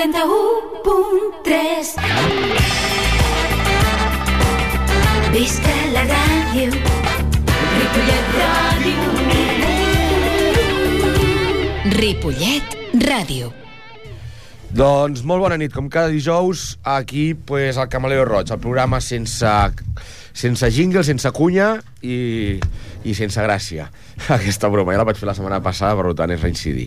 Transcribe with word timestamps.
91.3 0.00 1.92
Visca 5.34 5.74
la 5.92 6.04
ràdio. 6.08 6.72
Ripollet 7.76 8.26
Ràdio. 8.40 8.96
Ripollet 12.00 12.66
Ràdio. 13.10 13.46
Doncs 14.70 15.24
molt 15.26 15.42
bona 15.42 15.56
nit, 15.58 15.72
com 15.74 15.88
cada 15.90 16.12
dijous, 16.14 16.76
aquí 16.86 17.34
pues, 17.34 17.74
al 17.74 17.88
Camaleo 17.90 18.22
Roig, 18.24 18.52
el 18.54 18.60
programa 18.62 19.00
sense, 19.02 19.50
sense 20.30 20.70
jingle, 20.70 21.02
sense 21.02 21.32
cunya 21.34 21.72
i, 22.06 22.60
i 23.02 23.14
sense 23.18 23.42
gràcia. 23.42 23.88
Aquesta 24.36 24.70
broma 24.70 24.94
ja 24.94 25.00
la 25.02 25.08
vaig 25.08 25.18
fer 25.18 25.26
la 25.26 25.34
setmana 25.34 25.58
passada, 25.64 25.98
per 25.98 26.14
tant 26.14 26.30
és 26.30 26.46
reincidir. 26.46 26.86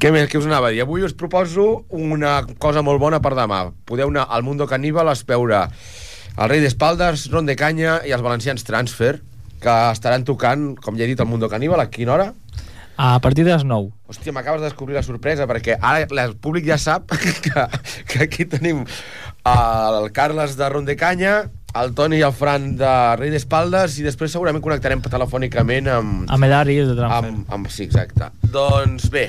Què 0.00 0.08
més? 0.14 0.30
Què 0.32 0.40
us 0.40 0.48
anava 0.48 0.70
a 0.70 0.72
dir? 0.72 0.80
Avui 0.86 1.04
us 1.04 1.12
proposo 1.12 1.84
una 1.92 2.38
cosa 2.56 2.80
molt 2.80 3.04
bona 3.04 3.20
per 3.20 3.34
demà. 3.36 3.66
Podeu 3.84 4.08
anar 4.08 4.24
al 4.32 4.46
Mundo 4.46 4.64
Caníbal 4.70 5.12
a 5.12 5.16
veure 5.28 5.66
el 5.68 6.48
Rei 6.48 6.64
d'Espaldes, 6.64 7.28
Ron 7.28 7.50
de 7.50 7.58
Canya 7.60 8.00
i 8.08 8.16
els 8.16 8.24
valencians 8.24 8.64
Transfer, 8.64 9.18
que 9.60 9.78
estaran 9.92 10.24
tocant, 10.24 10.70
com 10.80 10.96
ja 10.96 11.04
he 11.04 11.12
dit, 11.12 11.20
al 11.20 11.28
Mundo 11.28 11.52
Caníbal. 11.52 11.84
A 11.84 11.90
quina 11.92 12.16
hora? 12.16 12.32
A 13.00 13.20
partir 13.20 13.44
de 13.46 13.52
les 13.54 13.62
9. 13.62 13.92
Hòstia, 14.10 14.32
m'acabes 14.34 14.58
de 14.58 14.66
descobrir 14.66 14.96
la 14.96 15.04
sorpresa, 15.06 15.46
perquè 15.46 15.76
ara 15.78 16.02
el 16.24 16.32
públic 16.42 16.64
ja 16.66 16.74
sap 16.82 17.12
que, 17.44 17.66
que 18.10 18.24
aquí 18.24 18.42
tenim 18.44 18.80
el 19.46 20.08
Carles 20.16 20.56
de 20.58 20.66
Rondecanya, 20.68 21.36
el 21.78 21.92
Toni 21.94 22.18
i 22.18 22.24
el 22.26 22.34
Fran 22.34 22.72
de 22.80 22.90
Rei 23.20 23.30
d'Espaldes, 23.30 24.00
i 24.02 24.06
després 24.06 24.34
segurament 24.34 24.64
connectarem 24.64 25.04
telefònicament 25.06 25.92
amb... 25.94 26.24
Amb 26.26 26.48
l'Ari 26.50 26.80
de 26.82 26.96
Transfer. 26.98 27.30
amb, 27.30 27.52
amb, 27.54 27.70
sí, 27.70 27.86
exacte. 27.86 28.32
Doncs 28.50 29.06
bé, 29.14 29.28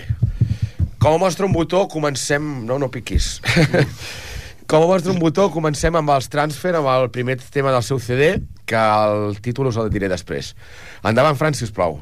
com 0.98 1.14
a 1.14 1.22
mostra 1.22 1.46
un 1.46 1.54
botó, 1.54 1.86
comencem... 1.94 2.48
No, 2.66 2.80
no 2.82 2.90
piquis. 2.90 3.36
com 4.70 4.82
a 4.82 4.90
mostra 4.90 5.14
un 5.14 5.22
botó, 5.22 5.52
comencem 5.54 5.94
amb 6.02 6.18
els 6.18 6.32
transfer, 6.34 6.74
amb 6.82 6.90
el 6.96 7.12
primer 7.14 7.38
tema 7.54 7.70
del 7.76 7.86
seu 7.86 8.02
CD, 8.02 8.40
que 8.66 8.82
el 8.82 9.38
títol 9.46 9.70
us 9.70 9.78
el 9.78 9.94
diré 9.94 10.10
després. 10.10 10.56
Endavant, 11.06 11.38
Fran, 11.38 11.54
si 11.54 11.70
us 11.70 11.76
plau. 11.76 12.02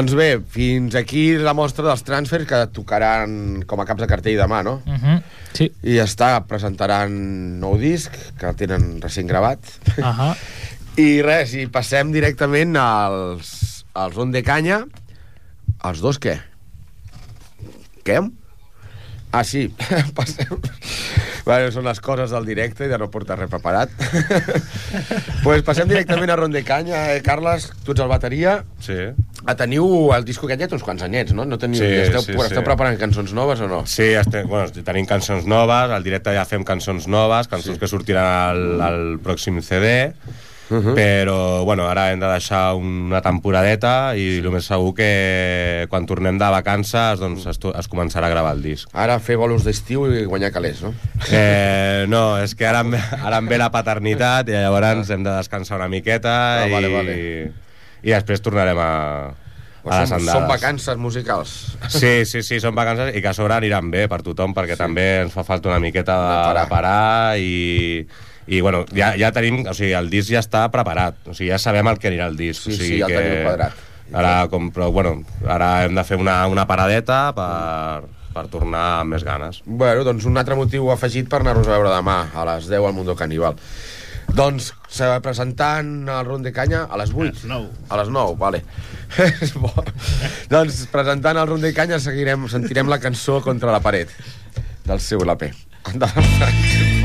Doncs 0.00 0.14
bé, 0.16 0.38
fins 0.48 0.94
aquí 0.96 1.34
la 1.36 1.52
mostra 1.52 1.84
dels 1.84 2.00
transfers 2.08 2.46
que 2.48 2.58
tocaran 2.72 3.34
com 3.68 3.82
a 3.82 3.84
caps 3.84 4.00
de 4.00 4.06
cartell 4.08 4.38
demà, 4.40 4.62
no? 4.64 4.78
Uh 4.86 4.96
-huh. 4.96 5.16
Sí. 5.52 5.66
i 5.82 5.96
ja 5.98 6.06
està, 6.08 6.46
presentaran 6.48 7.60
nou 7.60 7.76
disc, 7.76 8.16
que 8.38 8.46
el 8.48 8.56
tenen 8.56 9.02
recent 9.02 9.28
gravat. 9.28 9.58
Ahà. 10.00 10.34
I 10.96 11.20
res, 11.20 11.52
i 11.52 11.66
passem 11.66 12.12
directament 12.12 12.76
als, 12.76 13.84
als 13.92 14.16
On 14.16 14.30
de 14.30 14.42
Canya. 14.42 14.86
Els 15.84 16.00
dos 16.00 16.18
què? 16.18 16.40
Què? 18.02 18.30
Ah, 19.32 19.44
sí, 19.44 19.68
passem... 20.16 20.48
Bueno, 21.44 21.70
són 21.72 21.84
les 21.84 22.00
coses 22.00 22.30
del 22.30 22.44
directe 22.46 22.86
i 22.86 22.88
de 22.88 22.98
no 23.00 23.10
portar 23.10 23.38
res 23.38 23.50
preparat. 23.50 23.90
pues 25.44 25.62
passem 25.62 25.88
directament 25.88 26.30
a 26.30 26.36
Ron 26.36 26.52
de 26.52 26.62
Canya. 26.64 27.14
Eh, 27.14 27.22
Carles, 27.22 27.70
tu 27.84 27.92
ets 27.92 28.00
el 28.00 28.08
bateria. 28.08 28.64
Sí. 28.80 28.98
Ah, 29.46 29.54
teniu 29.56 30.10
el 30.12 30.24
disco 30.28 30.46
aquest 30.46 30.60
ja 30.60 30.68
té 30.68 30.76
uns 30.76 30.84
quants 30.84 31.02
anyets, 31.06 31.32
no? 31.32 31.46
no 31.48 31.56
teniu, 31.58 31.80
Sí, 31.80 31.88
esteu, 32.02 32.20
sí, 32.26 32.34
esteu 32.36 32.60
sí. 32.60 32.66
preparant 32.66 32.98
cançons 33.00 33.32
noves 33.32 33.60
o 33.64 33.68
no? 33.70 33.82
Sí, 33.88 34.10
estem, 34.20 34.46
bueno, 34.50 34.68
tenim 34.84 35.06
cançons 35.08 35.46
noves, 35.48 35.90
al 35.96 36.04
directe 36.04 36.34
ja 36.36 36.44
fem 36.44 36.64
cançons 36.64 37.08
noves, 37.08 37.48
cançons 37.48 37.76
sí. 37.78 37.80
que 37.80 37.88
sortiran 37.88 38.26
al, 38.26 38.62
al 38.84 39.02
pròxim 39.24 39.62
CD, 39.64 40.12
uh 40.70 40.76
-huh. 40.76 40.94
però 40.94 41.64
bueno, 41.64 41.88
ara 41.88 42.10
hem 42.12 42.20
de 42.20 42.26
deixar 42.26 42.74
una 42.74 43.20
temporadeta 43.22 44.14
i 44.16 44.38
el 44.38 44.50
més 44.50 44.64
segur 44.66 44.94
que 44.94 45.86
quan 45.88 46.06
tornem 46.06 46.38
de 46.38 46.50
vacances 46.50 47.18
doncs, 47.18 47.46
es, 47.46 47.58
es 47.58 47.88
començarà 47.88 48.26
a 48.26 48.30
gravar 48.30 48.54
el 48.54 48.62
disc. 48.62 48.88
Ara 48.92 49.18
fer 49.18 49.36
bolos 49.36 49.64
d'estiu 49.64 50.06
i 50.12 50.24
guanyar 50.24 50.52
calés, 50.52 50.82
no? 50.82 50.94
Eh, 51.32 52.04
no, 52.08 52.38
és 52.38 52.54
que 52.54 52.66
ara 52.66 52.84
ara 53.24 53.38
em 53.38 53.48
ve 53.48 53.58
la 53.58 53.70
paternitat 53.70 54.48
i 54.48 54.52
llavors 54.52 55.10
hem 55.10 55.22
de 55.24 55.30
descansar 55.30 55.76
una 55.78 55.88
miqueta 55.88 56.62
Ah, 56.62 56.68
i, 56.68 56.72
vale, 56.72 56.88
vale. 56.88 57.52
I 58.02 58.14
després 58.14 58.40
tornarem 58.44 58.78
a, 58.80 58.90
a 59.84 60.00
les 60.00 60.08
són, 60.08 60.18
andades. 60.18 60.32
són 60.32 60.48
vacances 60.48 60.98
musicals. 61.00 61.54
Sí, 61.88 62.24
sí, 62.28 62.42
sí, 62.46 62.60
són 62.60 62.74
vacances 62.76 63.14
i 63.16 63.22
que 63.22 63.30
a 63.30 63.36
sobre 63.36 63.56
aniran 63.56 63.90
bé 63.92 64.06
per 64.08 64.22
tothom 64.26 64.54
perquè 64.56 64.76
sí. 64.76 64.82
també 64.84 65.06
ens 65.26 65.36
fa 65.36 65.44
falta 65.44 65.72
una 65.72 65.80
miqueta 65.82 66.16
de, 66.20 66.30
De 66.30 66.42
parar. 66.48 66.64
de 66.64 66.74
parar 66.74 67.38
i, 67.38 68.06
i 68.50 68.60
bueno, 68.60 68.84
ja, 68.96 69.12
ja 69.20 69.32
tenim, 69.36 69.62
o 69.68 69.74
sigui, 69.76 69.92
el 69.96 70.10
disc 70.12 70.32
ja 70.32 70.40
està 70.44 70.66
preparat, 70.72 71.20
o 71.28 71.34
sigui, 71.36 71.52
ja 71.52 71.60
sabem 71.62 71.86
el 71.92 72.00
que 72.02 72.10
anirà 72.12 72.30
el 72.32 72.36
disc. 72.40 72.64
Sí, 72.66 72.72
o 72.72 72.76
sí, 72.76 72.84
sigui 72.84 73.02
ja 73.04 73.08
el 73.08 73.14
que 73.14 73.22
teniu 73.22 73.44
quadrat. 73.48 73.86
Ara, 74.10 74.48
com, 74.50 74.72
però, 74.74 74.88
bueno, 74.90 75.20
ara 75.46 75.84
hem 75.84 75.94
de 75.94 76.02
fer 76.02 76.16
una, 76.18 76.40
una 76.50 76.64
paradeta 76.66 77.28
per, 77.36 78.08
per 78.34 78.48
tornar 78.50 78.82
amb 79.04 79.14
més 79.14 79.22
ganes. 79.22 79.60
Bueno, 79.66 80.02
doncs 80.06 80.26
un 80.26 80.40
altre 80.40 80.56
motiu 80.58 80.90
afegit 80.90 81.28
per 81.30 81.44
anar-nos 81.44 81.70
a 81.70 81.76
veure 81.76 81.92
demà, 81.94 82.24
a 82.34 82.46
les 82.48 82.66
10 82.66 82.88
al 82.88 82.96
Mundo 82.96 83.14
Caníbal. 83.14 83.54
Doncs, 84.36 84.70
se 84.88 85.06
va 85.08 85.18
presentant 85.24 85.90
el 86.08 86.24
Ron 86.26 86.44
de 86.46 86.52
Canya 86.54 86.84
a 86.86 86.98
les 87.00 87.12
8. 87.14 87.46
nou. 87.50 87.66
A 87.90 87.98
les 88.00 88.12
9, 88.12 88.36
vale. 88.38 88.62
És 89.42 89.54
bo. 89.58 89.72
doncs, 90.52 90.84
presentant 90.92 91.40
el 91.40 91.50
Ron 91.50 91.66
de 91.66 91.74
Canya, 91.76 91.98
seguirem, 92.02 92.46
sentirem 92.52 92.90
la 92.90 93.00
cançó 93.02 93.40
Contra 93.44 93.74
la 93.74 93.82
paret, 93.84 94.14
del 94.86 95.02
seu 95.02 95.26
LP. 95.26 95.52
Endavant, 95.90 96.34
Frank. 96.38 96.99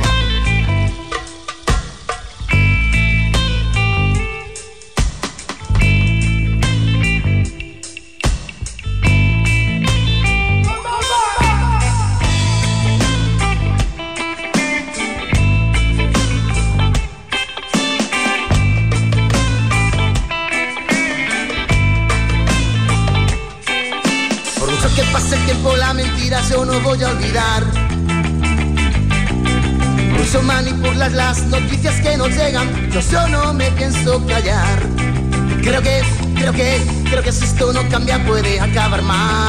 Cover 38.76 39.02
my. 39.02 39.45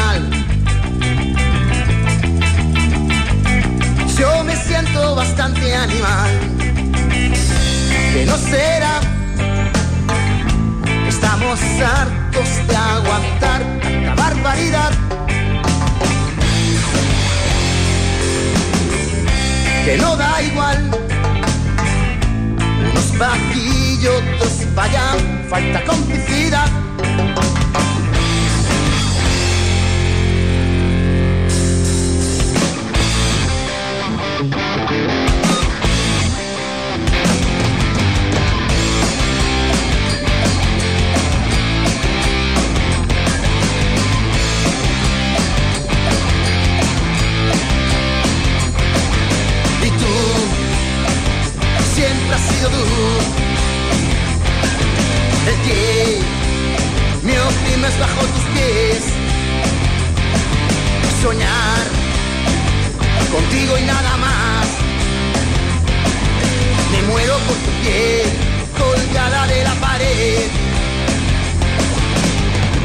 Por 67.47 67.57
tu 67.65 67.71
piel 67.83 68.27
colgada 68.79 69.47
de 69.47 69.65
la 69.65 69.75
pared. 69.75 70.49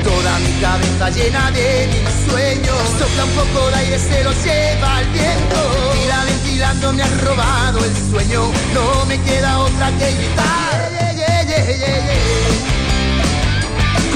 Toda 0.04 0.40
mi 0.40 0.52
cabeza 0.62 1.10
llena 1.10 1.52
de 1.52 1.88
mis 1.92 2.32
sueños. 2.32 2.80
Sopla 3.00 3.24
un 3.26 3.32
poco 3.32 3.70
de 3.70 3.76
aire, 3.76 4.00
se 4.00 4.24
lo 4.24 4.32
lleva 4.44 5.02
el 5.02 5.08
viento. 5.10 5.60
Ventila, 5.88 6.24
ventilando 6.26 6.94
me 6.94 7.04
ha 7.04 7.12
robado 7.26 7.80
el 7.84 7.96
sueño. 8.12 8.42
No 8.74 9.06
me 9.06 9.20
queda 9.22 9.60
otra 9.60 9.88
que 9.98 10.12
gritar. 10.18 10.92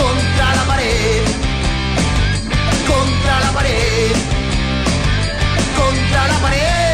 Contra 0.02 0.56
la 0.56 0.64
pared. 0.72 1.24
Contra 2.92 3.40
la 3.40 3.52
pared. 3.52 4.12
Contra 5.78 6.28
la 6.28 6.38
pared 6.40 6.85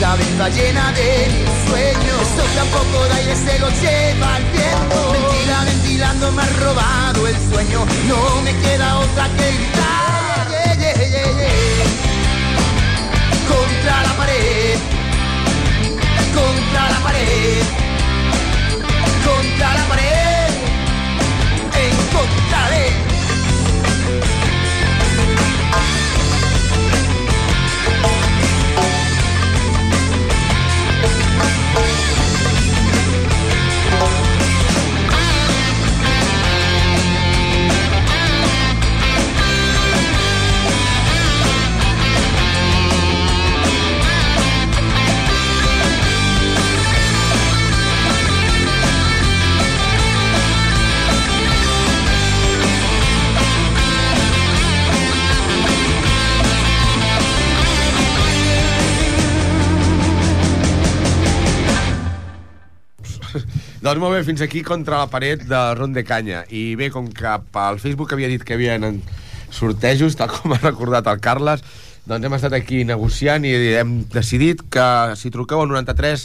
cabeza 0.00 0.48
llena 0.48 0.92
de 0.92 1.28
mis 1.32 1.68
sueños. 1.68 2.20
Me 2.20 2.42
sopla 2.42 2.62
un 2.64 2.70
poco 2.70 3.04
de 3.06 3.14
aire, 3.14 3.36
se 3.36 3.58
lo 3.58 3.68
lleva 3.70 4.36
el 4.38 4.44
viento. 4.44 5.12
Mentira, 5.12 5.64
ventilando 5.64 6.32
me 6.32 6.42
ha 6.42 6.46
robado 6.46 7.26
el 7.26 7.36
sueño. 7.50 7.86
No 8.08 8.42
me 8.42 8.52
queda 8.58 8.98
otra 8.98 9.28
que 9.36 9.52
gritar. 9.52 10.48
Yeah, 10.78 10.94
yeah, 10.94 11.08
yeah. 11.08 11.84
Contra 13.48 14.02
la 14.02 14.12
pared. 14.16 14.78
Contra 16.34 16.90
la 16.90 16.98
pared. 17.06 17.62
Contra 19.24 19.74
la 19.74 19.84
pared. 19.84 20.50
Encontraré. 21.86 23.13
Doncs 63.84 64.00
molt 64.00 64.14
bé, 64.16 64.22
fins 64.24 64.40
aquí 64.40 64.62
contra 64.64 65.02
la 65.02 65.10
paret 65.12 65.42
de 65.44 65.58
Ron 65.76 65.92
de 65.92 66.06
Canya. 66.08 66.46
I 66.48 66.72
bé, 66.80 66.86
com 66.88 67.10
que 67.12 67.28
al 67.28 67.80
Facebook 67.82 68.14
havia 68.14 68.30
dit 68.32 68.40
que 68.40 68.56
hi 68.56 68.70
havia 68.70 68.92
sortejos, 69.52 70.16
tal 70.16 70.30
com 70.32 70.54
ha 70.56 70.58
recordat 70.62 71.10
el 71.12 71.20
Carles, 71.20 71.60
doncs 72.08 72.24
hem 72.24 72.36
estat 72.38 72.56
aquí 72.56 72.80
negociant 72.88 73.44
i 73.44 73.52
hem 73.76 73.92
decidit 74.08 74.62
que 74.72 74.86
si 75.20 75.28
truqueu 75.28 75.60
al 75.60 75.68
93 75.68 76.24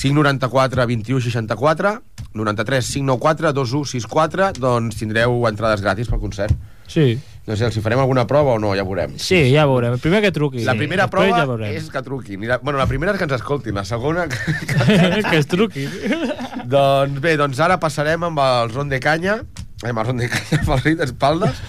594 0.00 0.88
21 0.90 1.22
64 1.28 1.94
93 2.42 2.90
594 2.96 3.54
2164 3.60 4.50
doncs 4.58 4.98
tindreu 4.98 5.46
entrades 5.46 5.86
gratis 5.86 6.10
pel 6.10 6.24
concert. 6.26 6.58
Sí. 6.90 7.12
No 7.48 7.56
sé, 7.56 7.64
els 7.66 7.76
hi 7.76 7.80
farem 7.82 8.00
alguna 8.02 8.26
prova 8.28 8.52
o 8.54 8.60
no, 8.60 8.74
ja 8.76 8.84
veurem. 8.84 9.14
Sí, 9.18 9.38
ja 9.54 9.64
veurem. 9.68 9.96
Primer 10.02 10.20
que 10.22 10.32
truqui. 10.34 10.64
La 10.66 10.74
primera 10.76 11.06
Després 11.08 11.32
prova 11.32 11.56
ja 11.64 11.70
és 11.72 11.88
que 11.90 12.02
truquin. 12.04 12.44
I 12.44 12.50
La, 12.50 12.58
bueno, 12.60 12.78
la 12.78 12.86
primera 12.90 13.14
és 13.14 13.18
que 13.18 13.26
ens 13.26 13.38
escoltin, 13.38 13.74
la 13.74 13.86
segona... 13.88 14.26
Que, 14.28 15.22
que 15.30 15.38
es 15.38 15.48
truqui. 15.48 15.86
doncs 16.74 17.18
bé, 17.24 17.36
doncs 17.40 17.62
ara 17.64 17.80
passarem 17.80 18.28
amb 18.28 18.44
el 18.44 18.74
ron 18.74 18.92
de 18.92 19.00
canya, 19.00 19.40
amb 19.80 20.02
el 20.02 20.06
ron 20.10 20.20
de 20.20 20.28
canya 20.28 20.60
pel 20.66 20.84
rei 20.84 20.98
d'espaldes, 21.00 21.62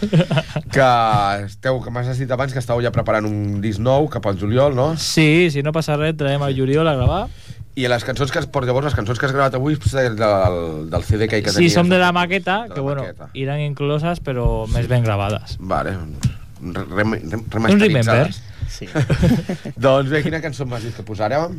que 0.75 0.89
esteu, 1.47 1.79
que 1.81 1.95
m'has 1.95 2.11
dit 2.19 2.35
abans 2.35 2.51
que 2.51 2.59
estàveu 2.59 2.83
ja 2.83 2.91
preparant 2.91 3.29
un 3.29 3.61
disc 3.63 3.79
nou 3.79 4.09
cap 4.11 4.27
al 4.27 4.37
juliol, 4.41 4.75
no? 4.75 4.91
Sí, 4.99 5.47
si 5.55 5.63
no 5.63 5.71
passa 5.71 5.95
res, 5.95 6.17
traiem 6.19 6.43
el 6.49 6.57
juliol 6.57 6.91
a 6.91 6.97
gravar. 6.99 7.23
I 7.79 7.85
les 7.87 8.03
cançons 8.03 8.31
que 8.33 8.39
has, 8.41 8.47
per 8.51 8.65
llavors, 8.67 8.85
les 8.89 8.95
cançons 8.97 9.17
que 9.19 9.25
has 9.25 9.31
gravat 9.31 9.53
avui 9.55 9.77
pues, 9.79 9.93
del, 9.95 10.17
del, 10.19 10.89
del 10.91 11.03
CD 11.07 11.27
que, 11.31 11.39
que 11.41 11.51
Sí, 11.53 11.61
tenies. 11.61 11.73
som 11.77 11.87
de 11.89 11.97
la 12.01 12.11
maqueta, 12.11 12.63
De 12.63 12.69
la 12.69 12.75
que 12.75 12.81
bueno, 12.81 13.01
maqueta. 13.05 13.29
iran 13.33 13.61
incloses, 13.63 14.19
però 14.23 14.67
més 14.67 14.89
ben 14.91 15.03
gravades. 15.05 15.55
Vale, 15.59 15.93
re, 15.95 16.83
re, 16.83 17.03
re, 17.03 17.05
Un 17.05 17.45
remasteritzades. 17.49 18.41
remember. 18.41 18.67
Sí. 18.71 18.87
doncs 19.77 20.09
bé, 20.11 20.21
quina 20.23 20.41
cançó 20.43 20.65
m'has 20.67 20.83
dit 20.83 20.95
que 20.95 21.03
posarem? 21.07 21.57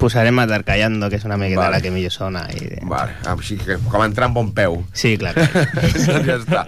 Posarem 0.00 0.38
Atarcallando, 0.40 1.10
que 1.12 1.18
és 1.20 1.24
una 1.28 1.36
miqueta 1.36 1.66
Vale. 1.66 1.76
la 1.76 1.80
que 1.84 1.90
millor 1.92 2.12
sona. 2.14 2.46
I... 2.56 2.78
Vale, 2.88 3.12
així 3.28 3.58
que 3.60 3.76
com 3.92 4.00
entrar 4.06 4.30
amb 4.30 4.38
bon 4.40 4.54
peu. 4.56 4.78
Sí, 4.96 5.18
clar. 5.20 5.34
doncs 5.36 6.24
ja 6.24 6.38
està. 6.40 6.62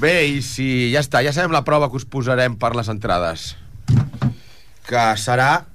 Bé, 0.00 0.14
i 0.32 0.40
si 0.40 0.88
ja 0.94 1.02
està, 1.04 1.20
ja 1.26 1.34
sabem 1.36 1.52
la 1.52 1.60
prova 1.68 1.90
que 1.92 2.00
us 2.00 2.08
posarem 2.08 2.56
per 2.56 2.72
les 2.80 2.88
entrades. 2.88 3.50
Que 4.88 5.04
serà 5.20 5.66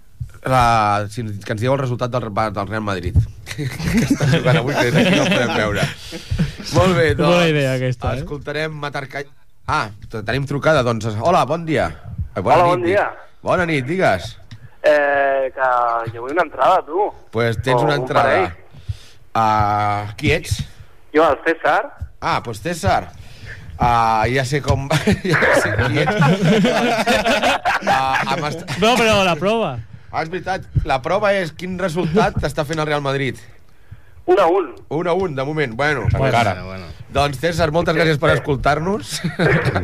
la, 0.46 1.08
si, 1.10 1.24
que 1.44 1.54
ens 1.56 1.62
dieu 1.62 1.74
el 1.74 1.80
resultat 1.82 2.12
del, 2.14 2.28
del 2.54 2.68
Real 2.70 2.84
Madrid. 2.86 3.16
que 3.56 3.66
està 4.06 4.28
jugant 4.32 4.60
avui, 4.62 4.74
que 4.76 4.88
aquí 4.92 5.16
no 5.16 5.24
el 5.26 5.34
podem 5.34 5.54
veure. 5.58 5.86
Molt 6.76 6.96
bé, 6.98 7.08
doncs... 7.16 7.30
Bona 7.34 7.48
idea, 7.52 7.74
aquesta, 7.80 8.14
eh? 8.16 8.24
Escoltarem 8.24 8.74
Matar 8.82 9.06
Call... 9.12 9.28
Ah, 9.68 9.88
te- 10.12 10.22
tenim 10.28 10.46
trucada, 10.50 10.84
doncs... 10.86 11.08
Hola, 11.22 11.46
bon 11.50 11.66
dia. 11.66 11.88
Eh, 12.36 12.42
Bona 12.42 12.56
Hola, 12.56 12.66
nit, 12.66 12.72
bon 12.76 12.86
dia. 12.90 13.06
dic. 13.10 13.42
Bona 13.46 13.66
nit, 13.70 13.86
digues. 13.90 14.32
Eh, 14.86 15.50
que 15.56 15.70
jo 16.14 16.22
vull 16.26 16.34
una 16.36 16.44
entrada, 16.46 16.82
tu. 16.86 17.08
Pues 17.34 17.58
tens 17.66 17.80
O 17.82 17.86
una 17.88 17.96
un 17.96 18.02
entrada. 18.04 18.30
parell. 18.30 18.52
Uh, 19.36 20.14
qui 20.20 20.30
ets? 20.32 20.60
Jo, 21.16 21.26
el 21.32 21.40
César. 21.48 21.90
Ah, 22.22 22.42
pues 22.46 22.62
César. 22.62 23.10
Uh, 23.76 24.24
ja 24.32 24.46
sé 24.48 24.62
com... 24.64 24.86
ja 25.32 25.42
sé 25.64 25.74
qui 25.82 26.04
ets. 26.06 26.16
uh, 27.82 28.30
amb 28.36 28.46
est... 28.52 28.64
No, 28.80 28.94
però 29.00 29.18
la 29.28 29.36
prova. 29.40 29.74
Ah, 30.16 30.24
és 30.24 30.32
veritat. 30.32 30.64
La 30.88 31.02
prova 31.04 31.34
és 31.36 31.52
quin 31.52 31.76
resultat 31.82 32.38
t'està 32.40 32.64
fent 32.64 32.80
el 32.80 32.88
Real 32.88 33.04
Madrid. 33.04 33.42
Un 34.26 34.40
a 34.40 34.46
un. 34.48 34.70
1 34.90 35.10
a 35.12 35.14
1, 35.14 35.36
de 35.36 35.44
moment. 35.46 35.76
Bueno, 35.76 36.06
Encara. 36.08 36.56
Bueno, 36.64 36.88
doncs 37.14 37.38
César, 37.44 37.68
moltes 37.76 37.94
gràcies 37.98 38.18
per 38.18 38.32
escoltar-nos. 38.34 39.20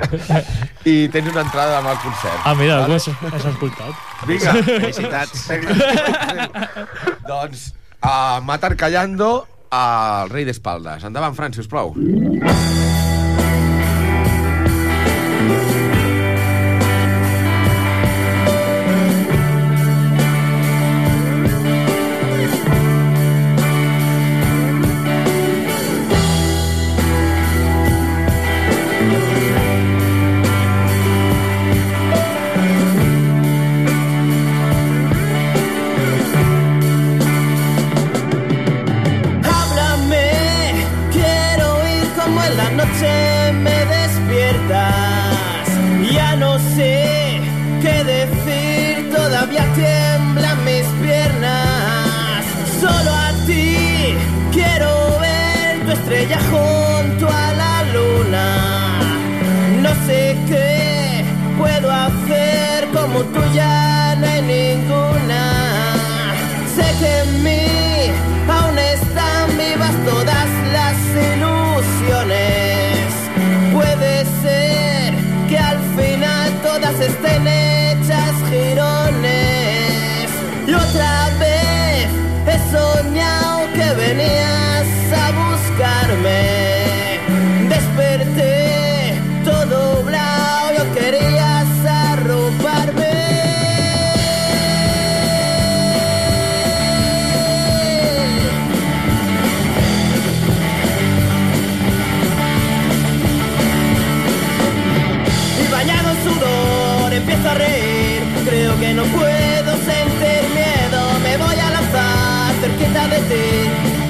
I 0.91 0.95
tens 1.13 1.29
una 1.29 1.43
entrada 1.43 1.77
amb 1.81 1.91
el 1.91 1.99
concert. 2.01 2.39
Ah, 2.47 2.55
mira, 2.57 2.79
algú 2.79 2.95
has, 2.95 3.09
has 3.11 3.45
escoltat. 3.51 3.93
Vinga. 4.25 4.55
Felicitats. 4.71 5.45
doncs, 7.27 7.67
uh, 7.99 8.39
Matar 8.47 8.73
Callando, 8.79 9.33
al 9.69 10.31
rei 10.31 10.47
d'espaldes. 10.47 11.05
Endavant, 11.11 11.37
Fran, 11.37 11.53
si 11.53 11.61
us 11.61 11.69
plau. 11.69 11.93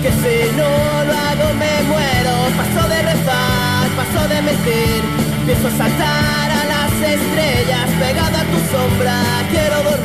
Que 0.02 0.12
si 0.22 0.36
no 0.58 0.70
lo 1.08 1.14
hago 1.14 1.48
me 1.62 1.74
muero. 1.92 2.34
Paso 2.60 2.90
de 2.90 3.02
rezar, 3.02 3.88
paso 4.00 4.28
de 4.28 4.42
mentir. 4.42 5.02
A 5.52 5.70
saltar 5.78 6.50
a 6.50 6.64
las 6.74 6.94
estrellas 6.94 7.90
Pegado 8.00 8.38
a 8.38 8.44
tu 8.52 8.60
sombra. 8.72 9.16
Quiero 9.52 9.84
dormir 9.84 10.01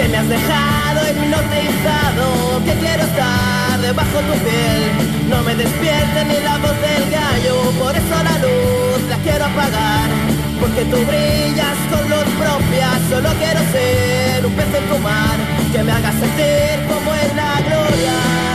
que 0.00 0.08
me 0.08 0.16
has 0.16 0.28
dejado 0.28 0.98
hipnotizado, 1.10 2.64
que 2.64 2.72
quiero 2.80 3.02
estar 3.02 3.80
debajo 3.80 4.18
tu 4.28 4.34
piel. 4.44 4.82
No 5.28 5.42
me 5.42 5.54
despierte 5.54 6.24
ni 6.24 6.38
la 6.40 6.56
voz 6.58 6.76
del 6.86 7.04
gallo, 7.10 7.54
por 7.78 7.94
eso 7.94 8.16
la 8.28 8.36
luz 8.44 9.00
la 9.10 9.16
quiero 9.18 9.44
apagar. 9.44 10.08
Porque 10.60 10.84
tú 10.90 10.98
brillas 11.04 11.78
con 11.90 12.02
luz 12.08 12.28
propia, 12.42 12.88
solo 13.10 13.28
quiero 13.40 13.60
ser 13.72 14.46
un 14.46 14.52
pez 14.52 14.74
en 14.74 14.84
tu 14.90 14.98
mar, 14.98 15.36
que 15.72 15.82
me 15.82 15.92
haga 15.92 16.12
sentir 16.12 16.76
como 16.88 17.14
en 17.14 17.36
la 17.36 17.52
gloria. 17.68 18.49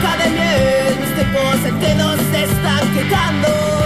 Boca 0.00 0.16
de 0.16 0.30
miel 0.30 0.96
mis 1.00 1.10
cinco 1.16 1.40
sentidos 1.62 2.20
se 2.30 2.44
están 2.44 2.94
quitando. 2.94 3.77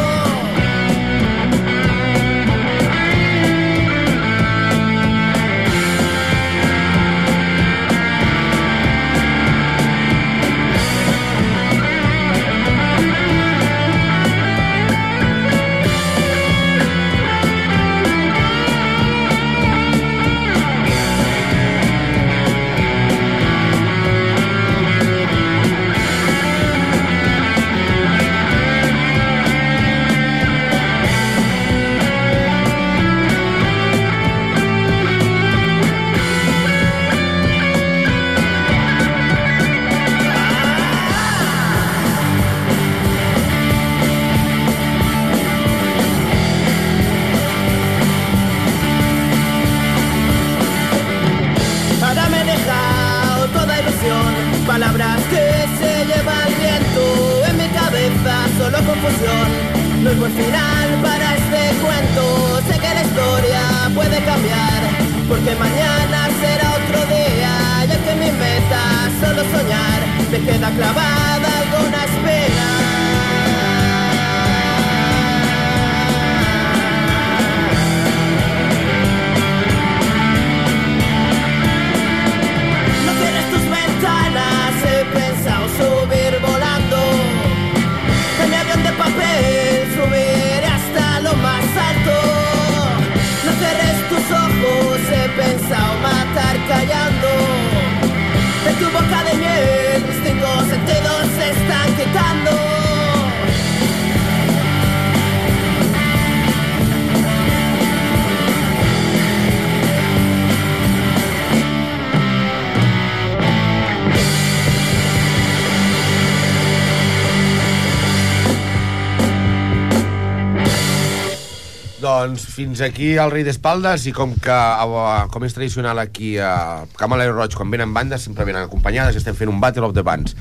Doncs 122.22 122.44
fins 122.54 122.78
aquí 122.86 123.16
el 123.18 123.32
rei 123.34 123.42
d'espaldes 123.42 124.04
i 124.06 124.12
com 124.14 124.36
que 124.38 124.54
eh, 124.54 125.22
com 125.32 125.42
és 125.42 125.54
tradicional 125.56 125.98
aquí 125.98 126.36
a 126.38 126.84
Camaleiro 126.98 127.34
Roig, 127.34 127.56
quan 127.58 127.72
venen 127.72 127.90
bandes 127.96 128.22
sempre 128.28 128.46
venen 128.46 128.68
acompanyades 128.68 129.16
i 129.16 129.18
estem 129.18 129.34
fent 129.34 129.50
un 129.50 129.58
Battle 129.62 129.88
of 129.88 129.96
the 129.96 130.04
Bands. 130.06 130.36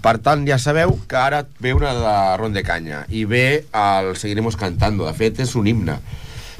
Per 0.00 0.14
tant, 0.24 0.46
ja 0.48 0.56
sabeu 0.62 0.94
que 1.10 1.18
ara 1.20 1.42
ve 1.60 1.74
una 1.76 1.92
de 1.92 2.14
Ron 2.40 2.56
de 2.56 2.62
Canya 2.64 3.02
i 3.12 3.26
ve 3.28 3.66
el 3.76 4.14
Seguiremos 4.16 4.56
Cantando. 4.56 5.04
De 5.04 5.12
fet, 5.12 5.42
és 5.44 5.52
un 5.58 5.68
himne. 5.68 5.98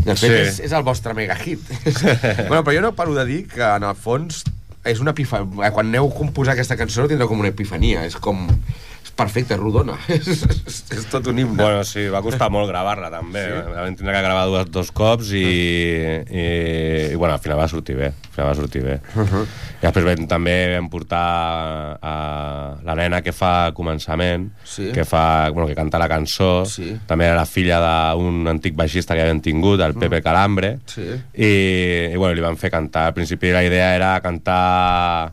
De 0.04 0.14
fet, 0.14 0.28
Sí. 0.28 0.34
és, 0.44 0.60
és 0.68 0.72
el 0.76 0.84
vostre 0.84 1.14
mega 1.16 1.34
hit. 1.40 1.64
bueno, 2.50 2.60
però 2.60 2.76
jo 2.76 2.84
no 2.84 2.92
paro 2.98 3.14
de 3.16 3.24
dir 3.24 3.46
que, 3.48 3.64
en 3.64 3.88
el 3.88 3.96
fons, 3.96 4.42
és 4.84 5.00
una 5.00 5.16
epifania. 5.16 5.72
Quan 5.72 5.88
aneu 5.88 6.10
a 6.10 6.14
composar 6.14 6.52
aquesta 6.58 6.76
cançó 6.76 7.08
tindreu 7.08 7.28
com 7.32 7.40
una 7.40 7.54
epifania. 7.56 8.04
És 8.04 8.20
com... 8.20 8.44
És 9.48 9.56
rodona. 9.58 9.96
és, 10.08 10.28
és, 10.28 10.76
és 10.94 11.06
tot 11.10 11.26
un 11.26 11.38
himne. 11.38 11.56
Bueno, 11.58 11.82
sí, 11.84 12.06
va 12.08 12.20
costar 12.22 12.48
molt 12.54 12.68
gravar-la, 12.70 13.08
també. 13.10 13.42
Sí? 13.44 13.56
Sí? 13.64 13.72
Vam 13.74 13.96
tindre 13.98 14.14
que 14.14 14.22
gravar 14.22 14.44
dos, 14.46 14.68
dos 14.70 14.92
cops 14.94 15.32
i, 15.34 15.42
i, 15.42 16.44
i, 17.12 17.16
bueno, 17.16 17.34
al 17.34 17.40
final 17.42 17.58
va 17.58 17.66
sortir 17.68 17.96
bé. 17.98 18.12
Al 18.12 18.30
final 18.36 18.50
va 18.50 18.54
sortir 18.54 18.82
bé. 18.84 19.00
Uh 19.16 19.24
-huh. 19.26 19.42
I 19.78 19.86
després 19.86 20.04
vam, 20.04 20.26
també 20.28 20.54
vam 20.76 20.88
portar 20.88 21.98
a 22.02 22.14
la 22.84 22.94
nena 22.94 23.20
que 23.22 23.32
fa 23.32 23.72
començament, 23.74 24.50
Sí. 24.64 24.92
que, 24.92 25.04
fa, 25.04 25.50
bueno, 25.50 25.66
que 25.68 25.74
canta 25.74 25.98
la 25.98 26.08
cançó, 26.08 26.64
Sí. 26.66 26.96
també 27.06 27.26
era 27.26 27.34
la 27.36 27.46
filla 27.46 27.80
d'un 28.14 28.46
antic 28.48 28.74
baixista 28.74 29.14
que 29.14 29.20
havien 29.22 29.40
tingut, 29.40 29.80
el 29.80 29.94
Pepe 29.94 30.22
Calambre, 30.22 30.78
Sí. 30.86 31.02
i, 31.34 32.12
i 32.12 32.16
bueno, 32.16 32.34
li 32.34 32.40
van 32.40 32.56
fer 32.56 32.70
cantar. 32.70 33.06
Al 33.06 33.14
principi 33.14 33.50
la 33.50 33.64
idea 33.64 33.94
era 33.96 34.20
cantar 34.20 35.32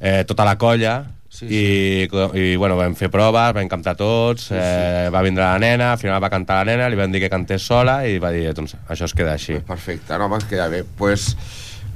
eh, 0.00 0.24
tota 0.26 0.44
la 0.44 0.56
colla, 0.58 1.04
Sí, 1.42 2.06
i, 2.06 2.06
i 2.38 2.56
bueno, 2.56 2.76
vam 2.78 2.94
fer 2.94 3.08
proves, 3.10 3.50
vam 3.56 3.66
cantar 3.70 3.96
tots, 3.98 4.52
eh, 4.54 5.08
va 5.10 5.24
vindre 5.26 5.42
la 5.42 5.58
nena, 5.58 5.92
al 5.92 5.98
final 5.98 6.22
va 6.22 6.30
cantar 6.30 6.60
la 6.60 6.68
nena, 6.70 6.86
li 6.86 6.98
van 6.98 7.10
dir 7.10 7.22
que 7.24 7.30
cantés 7.32 7.66
sola 7.66 8.02
i 8.06 8.20
va 8.22 8.30
dir, 8.30 8.44
doncs 8.54 8.76
això 8.86 9.08
es 9.10 9.14
queda 9.18 9.34
així. 9.34 9.58
Perfecte, 9.66 10.14
no, 10.22 10.30
ens 10.30 10.46
queda 10.46 10.68
bé. 10.70 10.84
pues, 10.84 11.32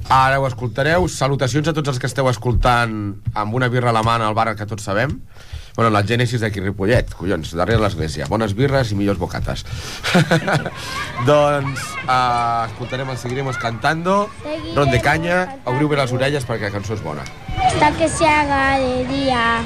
ara 0.09 0.41
ho 0.41 0.47
escoltareu. 0.47 1.07
Salutacions 1.07 1.67
a 1.67 1.75
tots 1.75 1.93
els 1.93 1.99
que 1.99 2.11
esteu 2.11 2.27
escoltant 2.27 3.15
amb 3.33 3.55
una 3.55 3.71
birra 3.71 3.93
a 3.93 3.95
la 3.95 4.03
mà 4.03 4.19
al 4.19 4.35
bar 4.35 4.53
que 4.55 4.67
tots 4.67 4.83
sabem. 4.83 5.15
Bueno, 5.77 5.91
la 5.93 6.01
Gènesis 6.01 6.41
d'aquí 6.41 6.57
a 6.57 6.63
Ripollet, 6.65 7.11
collons, 7.13 7.51
darrere 7.53 7.77
l'església. 7.83 8.25
Bones 8.25 8.55
birres 8.57 8.89
i 8.89 8.95
millors 8.97 9.19
bocates. 9.21 9.61
doncs 11.29 11.83
uh, 12.07 12.65
escoltarem 12.65 13.11
el 13.13 13.19
Seguiremos 13.21 13.59
Cantando, 13.61 14.15
Ron 14.73 14.89
de 14.89 14.99
Canya, 15.05 15.43
obriu 15.69 15.91
bé 15.91 15.99
les 15.99 16.15
orelles 16.17 16.47
perquè 16.49 16.71
la 16.71 16.73
cançó 16.73 16.97
és 16.97 17.03
bona. 17.05 17.21
hasta 17.61 17.91
que 17.93 18.09
se 18.09 18.25
haga 18.25 18.79
de 18.79 19.05
día. 19.05 19.61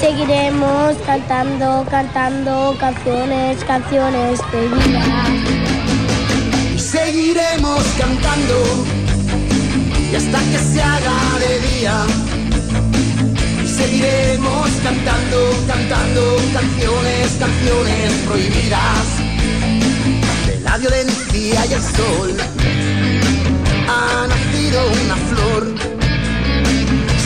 Seguiremos 0.00 0.96
cantando, 1.04 1.84
cantando 1.90 2.74
canciones, 2.80 3.62
canciones 3.64 4.40
prohibidas. 4.50 5.66
y 6.74 6.78
seguiremos 6.78 7.84
cantando 7.98 8.86
y 10.10 10.14
hasta 10.16 10.38
que 10.38 10.58
se 10.58 10.82
haga 10.82 11.38
de 11.40 11.60
día 11.60 12.06
seguiremos 13.76 14.70
cantando, 14.82 15.64
cantando 15.66 16.36
canciones, 16.52 17.36
canciones 17.38 18.12
prohibidas. 18.26 19.06
De 20.46 20.60
la 20.60 20.78
violencia 20.78 21.66
y 21.66 21.72
el 21.72 21.82
sol 21.82 22.36
ha 23.88 24.26
nacido 24.26 24.80
una 25.04 25.16
flor 25.30 25.74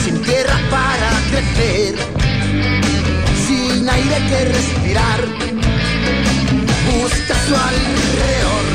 sin 0.03 0.21
tierra 0.21 0.57
para 0.69 1.09
crecer 1.31 1.95
sin 3.47 3.89
aire 3.89 4.17
que 4.29 4.45
respirar. 4.45 5.21
Busca 6.91 7.33
su 7.47 7.55
alrededor 7.55 8.65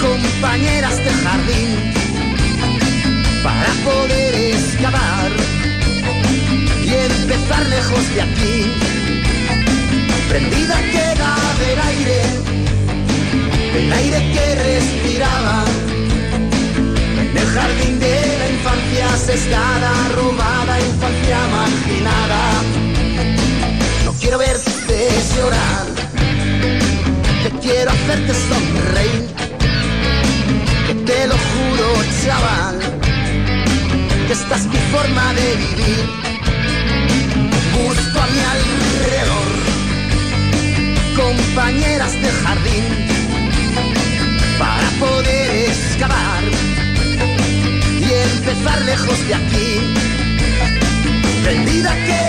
compañeras 0.00 0.96
de 0.96 1.10
jardín 1.24 1.70
para 3.42 3.72
poder 3.84 4.34
excavar 4.34 5.19
empezar 7.32 7.64
lejos 7.66 8.14
de 8.14 8.22
aquí. 8.22 8.72
Prendida 10.28 10.76
queda 10.92 11.36
del 11.60 11.80
aire, 11.92 12.20
el 13.76 13.92
aire 13.92 14.32
que 14.32 14.54
respiraba. 14.54 15.64
En 17.20 17.36
el 17.36 17.46
jardín 17.46 18.00
de 18.00 18.38
la 18.38 18.50
infancia 18.50 19.16
sesgada, 19.16 19.92
robada, 20.16 20.80
infancia 20.80 21.38
marginada. 21.56 22.42
No 24.04 24.12
quiero 24.14 24.38
verte 24.38 25.08
llorar, 25.36 25.86
te 27.44 27.50
quiero 27.60 27.90
hacerte 27.90 28.34
sonreír 28.34 29.50
te 31.06 31.26
lo 31.26 31.34
juro, 31.34 31.86
chaval, 32.22 32.78
que 34.26 34.32
esta 34.32 34.56
es 34.56 34.66
mi 34.66 34.78
forma 34.92 35.32
de 35.34 35.56
vivir. 35.56 36.29
Busco 37.82 38.18
a 38.20 38.26
mi 38.26 38.40
alrededor 38.40 39.50
compañeras 41.16 42.12
de 42.20 42.30
jardín 42.30 42.84
para 44.58 44.88
poder 44.98 45.50
excavar 45.68 46.44
y 48.00 48.04
empezar 48.04 48.82
lejos 48.82 49.28
de 49.28 49.34
aquí. 49.34 49.80
Prendida 51.42 51.94
queda 52.04 52.19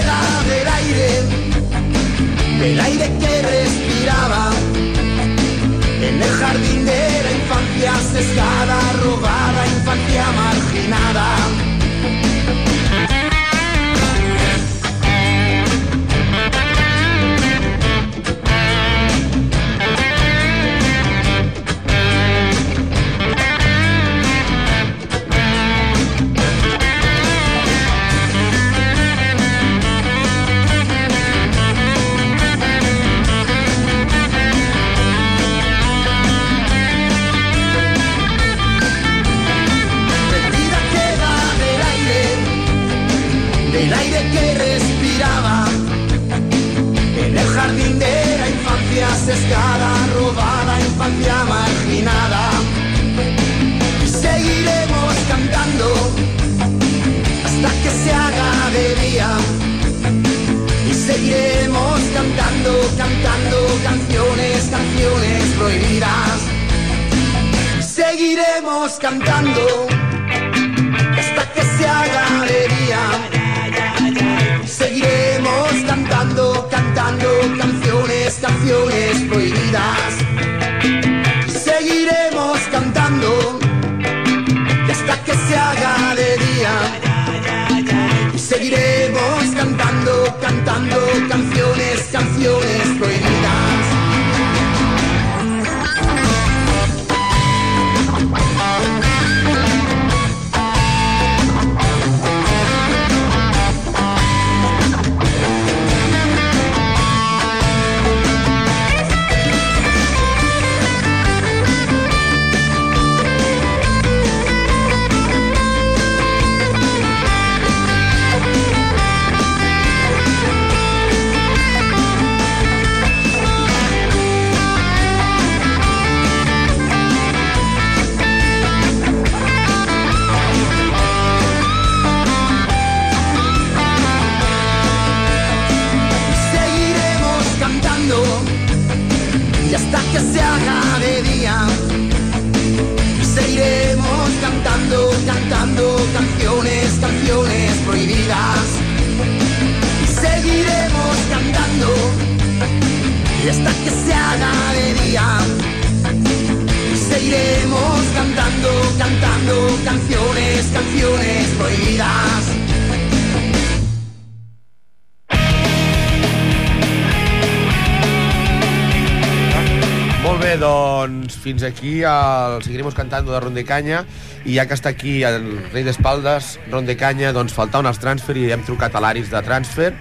fins 171.52 171.64
aquí 171.64 172.02
el 172.04 172.64
Seguiremos 172.64 172.96
cantando 172.96 173.34
de 173.34 173.40
Ron 173.40 173.54
de 173.54 173.66
Canya 173.66 174.06
i 174.46 174.56
ja 174.56 174.66
que 174.66 174.74
està 174.78 174.94
aquí 174.96 175.20
el 175.28 175.44
rei 175.74 175.84
d'espaldes, 175.86 176.56
Ron 176.72 176.88
de 176.88 176.96
Canya, 176.98 177.34
doncs 177.36 177.54
faltaven 177.54 177.90
els 177.92 178.00
transfer 178.02 178.38
i 178.40 178.48
hem 178.56 178.64
trucat 178.66 178.96
a 178.96 179.02
l'Aris 179.04 179.30
de 179.30 179.42
transfer 179.46 179.92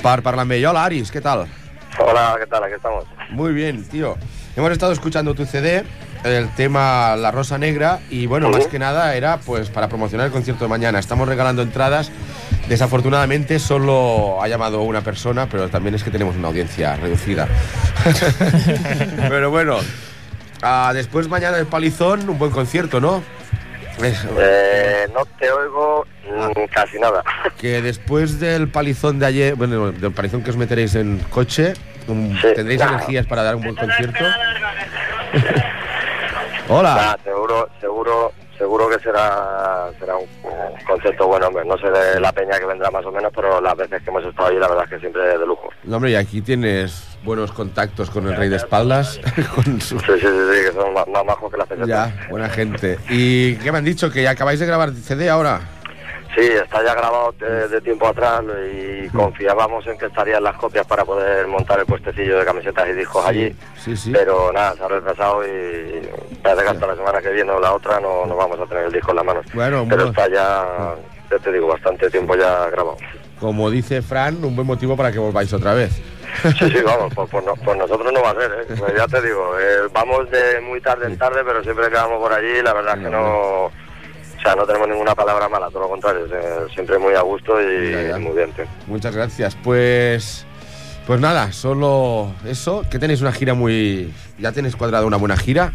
per 0.00 0.22
parlar 0.22 0.46
amb 0.46 0.54
ell. 0.56 0.64
Hola, 0.70 0.86
Aris, 0.86 1.10
¿qué 1.10 1.20
tal? 1.20 1.44
Hola, 1.98 2.36
¿qué 2.38 2.46
tal? 2.46 2.64
Aquí 2.64 2.74
estamos. 2.74 3.04
Muy 3.30 3.52
bien, 3.52 3.84
tío. 3.84 4.16
Hemos 4.54 4.70
estado 4.70 4.92
escuchando 4.92 5.34
tu 5.34 5.44
CD, 5.44 5.84
el 6.24 6.48
tema 6.54 7.16
La 7.16 7.30
Rosa 7.30 7.58
Negra, 7.58 8.00
y 8.08 8.26
bueno, 8.26 8.48
Ujú. 8.48 8.58
más 8.58 8.66
que 8.68 8.78
nada 8.78 9.14
era 9.14 9.38
pues 9.38 9.68
para 9.68 9.88
promocionar 9.88 10.26
el 10.26 10.32
concierto 10.32 10.64
de 10.64 10.70
mañana. 10.70 10.98
Estamos 10.98 11.28
regalando 11.28 11.60
entradas 11.60 12.10
Desafortunadamente 12.68 13.60
solo 13.60 14.42
ha 14.42 14.48
llamado 14.48 14.82
una 14.82 15.00
persona, 15.00 15.48
pero 15.48 15.68
también 15.68 15.94
es 15.94 16.02
que 16.02 16.10
tenemos 16.10 16.34
una 16.34 16.48
audiencia 16.48 16.96
reducida. 16.96 17.46
pero 19.16 19.50
bueno, 19.50 19.78
ah, 20.62 20.92
después 20.94 21.28
mañana 21.28 21.58
el 21.58 21.66
Palizón, 21.66 22.28
un 22.28 22.38
buen 22.38 22.50
concierto, 22.50 23.00
¿no? 23.00 23.22
Es- 24.02 24.26
Eh, 24.38 25.06
no 25.14 25.24
te 25.38 25.50
oigo 25.50 26.06
casi 26.72 26.98
nada. 26.98 27.22
que 27.58 27.80
después 27.80 28.38
del 28.40 28.68
palizón 28.68 29.18
de 29.18 29.26
ayer, 29.26 29.54
bueno, 29.54 29.90
del 29.92 30.12
palizón 30.12 30.42
que 30.42 30.50
os 30.50 30.56
meteréis 30.56 30.94
en 30.96 31.18
coche, 31.30 31.72
um, 32.08 32.34
Sí. 32.40 32.48
tendréis 32.54 32.80
energías 32.82 33.26
para 33.26 33.42
dar 33.42 33.56
un 33.56 33.62
buen 33.62 33.74
concierto. 33.76 34.22
Hola. 36.68 37.16
Seguro, 37.24 37.68
seguro, 37.80 38.32
seguro 38.58 38.88
que 38.90 38.98
será, 39.02 39.88
será 39.98 40.16
un, 40.16 40.24
un 40.44 40.84
concepto 40.84 41.26
bueno, 41.28 41.46
hombre. 41.46 41.64
No 41.64 41.78
sé 41.78 41.88
de 41.90 42.20
la 42.20 42.32
peña 42.32 42.58
que 42.58 42.66
vendrá 42.66 42.90
más 42.90 43.04
o 43.06 43.12
menos, 43.12 43.32
pero 43.34 43.60
las 43.60 43.76
veces 43.76 44.02
que 44.02 44.10
hemos 44.10 44.24
estado 44.24 44.48
allí, 44.48 44.58
la 44.58 44.68
verdad 44.68 44.84
es 44.84 44.90
que 44.90 44.98
siempre 45.00 45.38
de 45.38 45.46
lujo. 45.46 45.68
No, 45.84 45.96
hombre, 45.96 46.10
y 46.10 46.14
aquí 46.16 46.42
tienes 46.42 47.15
buenos 47.26 47.52
contactos 47.52 48.08
con 48.08 48.26
el 48.28 48.36
rey 48.36 48.48
de 48.48 48.56
espaldas, 48.56 49.20
con 49.54 49.80
su... 49.80 49.98
Sí, 49.98 50.06
sí, 50.06 50.20
sí, 50.20 50.64
que 50.64 50.72
son 50.72 50.94
más, 50.94 51.06
más 51.08 51.24
majos 51.26 51.50
que 51.50 51.58
las 51.58 51.66
pesetas. 51.66 51.88
Ya, 51.88 52.26
buena 52.30 52.48
gente. 52.48 52.98
¿Y 53.10 53.56
qué 53.56 53.70
me 53.72 53.78
han 53.78 53.84
dicho? 53.84 54.10
¿Que 54.10 54.22
ya 54.22 54.30
acabáis 54.30 54.60
de 54.60 54.66
grabar 54.66 54.92
CD 54.94 55.28
ahora? 55.28 55.60
Sí, 56.36 56.42
está 56.42 56.84
ya 56.84 56.94
grabado 56.94 57.34
de, 57.40 57.66
de 57.68 57.80
tiempo 57.80 58.06
atrás 58.06 58.42
y 58.70 59.08
confiábamos 59.08 59.86
en 59.86 59.96
que 59.96 60.04
estarían 60.06 60.42
las 60.44 60.54
copias 60.56 60.86
para 60.86 61.02
poder 61.04 61.46
montar 61.46 61.80
el 61.80 61.86
puestecillo 61.86 62.38
de 62.38 62.44
camisetas 62.44 62.88
y 62.90 62.92
discos 62.92 63.24
allí. 63.26 63.56
Sí, 63.82 63.96
sí. 63.96 64.12
Pero 64.12 64.52
nada, 64.52 64.74
se 64.76 64.82
ha 64.84 64.88
retrasado 64.88 65.42
y 65.46 66.06
parece 66.42 66.62
que 66.62 66.68
hasta 66.68 66.86
la 66.88 66.94
semana 66.94 67.20
que 67.22 67.30
viene 67.30 67.50
o 67.52 67.58
la 67.58 67.72
otra 67.72 67.98
no, 68.00 68.26
no 68.26 68.36
vamos 68.36 68.60
a 68.60 68.66
tener 68.66 68.84
el 68.84 68.92
disco 68.92 69.10
en 69.12 69.16
las 69.16 69.24
manos. 69.24 69.46
Bueno, 69.54 69.86
Pero 69.88 70.04
bueno. 70.04 70.10
está 70.10 70.28
ya, 70.28 70.94
ya 71.30 71.38
te 71.38 71.50
digo, 71.52 71.68
bastante 71.68 72.10
tiempo 72.10 72.36
ya 72.36 72.68
grabado. 72.68 72.98
Como 73.40 73.70
dice 73.70 74.02
Fran, 74.02 74.44
un 74.44 74.54
buen 74.54 74.66
motivo 74.66 74.94
para 74.94 75.10
que 75.10 75.18
volváis 75.18 75.52
otra 75.54 75.72
vez. 75.72 75.98
Sí, 76.58 76.70
sí, 76.70 76.82
vamos, 76.84 77.12
por, 77.14 77.28
por 77.28 77.42
no- 77.44 77.54
por 77.56 77.76
nosotros 77.76 78.12
no 78.12 78.22
va 78.22 78.30
a 78.30 78.34
ser, 78.34 78.52
¿eh? 78.52 78.74
Pues 78.78 78.94
ya 78.96 79.06
te 79.06 79.20
digo, 79.22 79.58
eh, 79.58 79.88
vamos 79.92 80.30
de 80.30 80.60
muy 80.60 80.80
tarde 80.80 81.06
en 81.06 81.18
tarde, 81.18 81.42
pero 81.44 81.62
siempre 81.62 81.88
que 81.88 81.94
vamos 81.94 82.18
por 82.20 82.32
allí, 82.32 82.62
la 82.62 82.72
verdad 82.72 82.96
es 82.98 83.04
que 83.04 83.10
no... 83.10 83.64
O 83.64 84.40
sea, 84.42 84.54
no 84.54 84.66
tenemos 84.66 84.86
ninguna 84.88 85.14
palabra 85.14 85.48
mala, 85.48 85.68
todo 85.70 85.80
lo 85.80 85.88
contrario, 85.88 86.26
eh, 86.26 86.66
siempre 86.74 86.98
muy 86.98 87.14
a 87.14 87.22
gusto 87.22 87.60
y 87.60 87.90
Ya, 87.92 88.02
ya. 88.10 88.18
muy 88.18 88.36
bien, 88.36 88.52
tío. 88.52 88.64
Muchas 88.86 89.14
gracias. 89.16 89.56
Pues 89.62 90.46
pues 91.06 91.20
nada, 91.20 91.52
solo 91.52 92.32
eso, 92.44 92.82
que 92.90 92.98
tenéis 92.98 93.20
una 93.22 93.30
gira 93.32 93.54
muy 93.54 94.12
¿Ya 94.38 94.50
tenéis 94.52 94.74
cuadrada 94.76 95.06
una 95.06 95.16
buena 95.16 95.36
gira? 95.36 95.72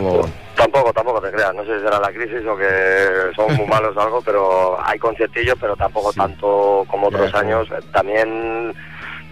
O- 0.00 0.26
Tampoco, 0.56 0.92
tampoco 0.92 1.20
te 1.20 1.30
creas, 1.32 1.52
no 1.54 1.64
sé 1.64 1.76
si 1.78 1.84
será 1.84 1.98
la 1.98 2.12
crisis 2.12 2.46
o 2.46 2.56
que 2.56 3.32
son 3.34 3.56
muy 3.56 3.66
malos 3.66 3.96
o 3.96 4.00
algo, 4.00 4.22
pero 4.22 4.78
hay 4.84 4.98
conciertillos, 4.98 5.56
pero 5.60 5.74
tampoco 5.76 6.12
tanto 6.12 6.84
como 6.88 7.08
otros 7.08 7.34
años. 7.34 7.68
También 7.92 8.72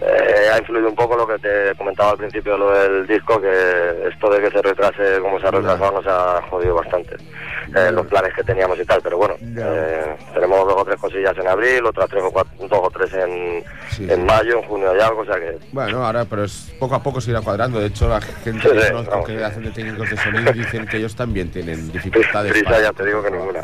eh, 0.05 0.49
ha 0.53 0.57
influido 0.59 0.89
un 0.89 0.95
poco 0.95 1.15
lo 1.15 1.25
que 1.27 1.39
te 1.39 1.75
comentaba 1.77 2.11
al 2.11 2.17
principio, 2.17 2.57
lo 2.57 2.71
del 2.71 3.07
disco, 3.07 3.39
que 3.39 4.09
esto 4.11 4.29
de 4.29 4.41
que 4.41 4.51
se 4.51 4.61
retrase 4.61 5.19
como 5.21 5.39
se 5.39 5.47
ha 5.47 5.51
retrasado 5.51 5.91
nos 5.93 6.07
ha 6.07 6.41
jodido 6.49 6.75
bastante. 6.75 7.15
Eh, 7.75 7.91
los 7.91 8.05
planes 8.07 8.33
que 8.33 8.43
teníamos 8.43 8.77
y 8.79 8.85
tal, 8.85 9.01
pero 9.01 9.17
bueno, 9.17 9.35
eh, 9.41 10.15
tenemos 10.33 10.67
dos 10.67 10.81
o 10.81 10.85
tres 10.85 10.99
cosillas 10.99 11.35
en 11.37 11.47
abril, 11.47 11.85
otras 11.85 12.09
tres 12.09 12.21
o 12.23 12.31
cuatro, 12.31 12.51
dos 12.59 12.79
o 12.81 12.89
tres 12.91 13.13
en, 13.13 13.63
Sí, 13.89 14.03
en 14.03 14.15
sí. 14.19 14.21
mayo, 14.21 14.57
en 14.59 14.63
junio 14.67 14.95
y 14.95 14.99
algo, 14.99 15.21
o 15.21 15.25
sea 15.25 15.35
que 15.35 15.57
Bueno, 15.71 16.05
ahora, 16.05 16.25
pero 16.25 16.43
es 16.43 16.73
poco 16.79 16.95
a 16.95 17.01
poco 17.03 17.21
se 17.21 17.31
irá 17.31 17.41
cuadrando. 17.41 17.79
De 17.79 17.87
hecho, 17.87 18.07
la 18.09 18.19
gente 18.21 18.67
Sí, 18.69 18.75
que 18.75 18.91
conozco 18.91 19.23
que 19.23 19.43
hacen 19.43 19.63
de 19.63 19.71
técnicos 19.71 20.09
de 20.09 20.17
sonido 20.17 20.51
dicen 20.53 20.85
que 20.87 20.97
ellos 20.97 21.15
también 21.15 21.49
tienen 21.51 21.91
dificultades. 21.91 22.51
prisa 22.51 22.69
para- 22.71 22.81
ya 22.81 22.91
te 22.93 23.05
digo 23.05 23.23
que 23.23 23.31
ninguna. 23.31 23.63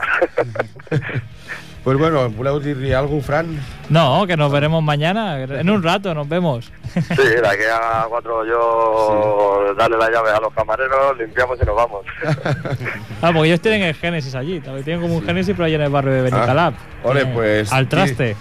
Pues 1.84 1.98
bueno, 1.98 2.30
¿voleu 2.30 2.60
dir 2.60 2.94
algo, 2.96 3.22
Fran? 3.22 3.48
No, 3.90 4.28
que 4.28 4.36
nos 4.36 4.52
veremos 4.52 4.84
mañana. 4.84 5.42
En 5.42 5.70
un 5.70 5.82
rato 5.82 6.14
nos 6.14 6.28
vemos. 6.28 6.72
Sí, 6.94 7.16
de 7.16 7.48
aquí 7.48 7.64
a 7.72 8.06
cuatro 8.10 8.46
yo 8.46 9.74
darle 9.78 9.98
la 9.98 10.10
llave 10.10 10.32
a 10.32 10.40
los 10.40 10.54
camareros, 10.54 11.18
limpiamos 11.18 11.58
y 11.62 11.66
nos 11.66 11.76
vamos. 11.76 12.06
Ah, 13.22 13.32
porque 13.34 13.50
ellos 13.50 13.60
tienen 13.60 13.82
el 13.84 13.94
Génesis 13.96 14.34
allí. 14.34 14.62
También 14.62 14.86
tienen 14.86 15.02
como 15.02 15.18
un 15.18 15.26
Génesis, 15.26 15.54
pero 15.54 15.66
allá 15.66 15.76
en 15.76 15.82
el 15.82 15.90
barrio 15.90 16.14
de 16.14 16.22
Benicalap. 16.22 16.74
Ah, 16.74 17.08
ole, 17.08 17.20
Tienen 17.20 17.34
pues, 17.34 17.74
Al 17.74 17.84
sí. 17.84 17.90
traste. 17.90 18.34
Sí, 18.34 18.40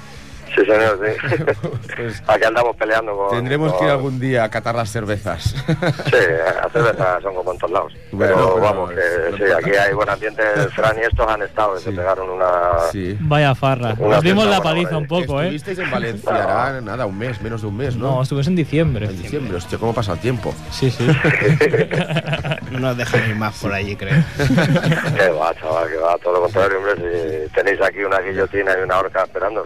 señor, 0.54 1.00
sí. 1.04 1.44
Pues 1.96 2.22
Aquí 2.28 2.44
andamos 2.44 2.76
peleando 2.76 3.16
con... 3.16 3.30
tendremos 3.30 3.72
que 3.74 3.84
ir 3.84 3.90
algún 3.90 4.18
día 4.20 4.44
a 4.44 4.48
catar 4.50 4.74
las 4.74 4.90
cervezas. 4.90 5.42
Sí, 5.44 6.16
a 6.62 6.68
cerveza 6.70 7.20
son 7.22 7.34
como 7.34 7.52
en 7.52 7.58
todos 7.58 7.72
lados. 7.72 7.92
Bueno, 8.12 8.34
pero 8.34 8.54
pero 8.54 8.60
vamos, 8.64 8.90
que 8.90 9.36
sí, 9.36 9.42
aquí 9.52 9.70
hay 9.76 9.92
buen 9.94 10.08
ambiente. 10.08 10.42
Fran 10.74 10.96
y 10.98 11.02
estos 11.02 11.26
han 11.28 11.42
estado, 11.42 11.76
y 11.76 11.82
se 11.82 11.90
Sí. 11.90 11.96
pegaron 11.96 12.28
una... 12.30 12.48
sí. 12.92 13.16
Vaya 13.20 13.54
farra. 13.54 13.94
Una 13.98 14.16
Nos 14.16 14.24
dimos 14.24 14.44
fiesta 14.44 14.58
la 14.58 14.62
paliza 14.62 14.96
un 14.98 15.06
poco, 15.06 15.40
¿eh? 15.40 15.44
Estuvisteis 15.46 15.78
en 15.78 15.90
Valencia, 15.90 16.80
nada, 16.82 17.06
un 17.06 17.18
mes, 17.18 17.40
menos 17.40 17.62
de 17.62 17.68
un 17.68 17.76
mes, 17.76 17.96
¿no? 17.96 18.16
No, 18.16 18.22
estuvimos 18.22 18.46
en 18.48 18.56
diciembre. 18.56 19.06
en 19.06 19.20
diciembre, 19.22 19.56
hostia, 19.56 19.78
¿cómo 19.78 19.92
pasa 19.94 20.12
el 20.12 20.18
tiempo? 20.20 20.54
Sí, 20.70 20.90
sí. 20.90 21.06
No 22.70 22.78
nos 22.80 22.96
dejan 22.96 23.28
ir 23.30 23.36
más 23.36 23.58
por 23.60 23.72
allí, 23.72 23.96
creo. 23.96 24.22
Que 25.16 25.28
va, 25.30 25.54
chaval, 25.54 25.88
que 25.88 25.96
va. 25.96 26.16
Todo 26.18 26.34
lo 26.34 26.42
contrario, 26.42 26.78
hombre, 26.78 26.94
si 27.46 27.52
tenéis 27.52 27.80
aquí 27.80 28.02
una 28.04 28.18
guillotina 28.20 28.72
y 28.78 28.82
una 28.82 28.98
horca 28.98 29.22
esperando. 29.24 29.64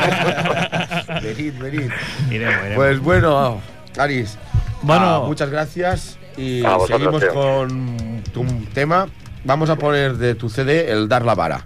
venid, 1.22 1.54
venid. 1.60 1.90
Iremos, 2.30 2.54
iremos. 2.60 2.74
Pues 2.76 3.00
bueno, 3.00 3.60
Aris, 3.98 4.38
Bueno. 4.82 5.04
ah, 5.04 5.20
muchas 5.26 5.50
gracias 5.50 6.18
y 6.36 6.62
seguimos 6.86 7.20
tío. 7.20 7.34
con 7.34 8.22
tu 8.32 8.44
tema. 8.72 9.08
Vamos 9.44 9.70
a 9.70 9.76
poner 9.76 10.14
de 10.14 10.34
tu 10.34 10.48
CD 10.50 10.90
el 10.92 11.08
Dar 11.08 11.24
la 11.24 11.34
Vara. 11.34 11.62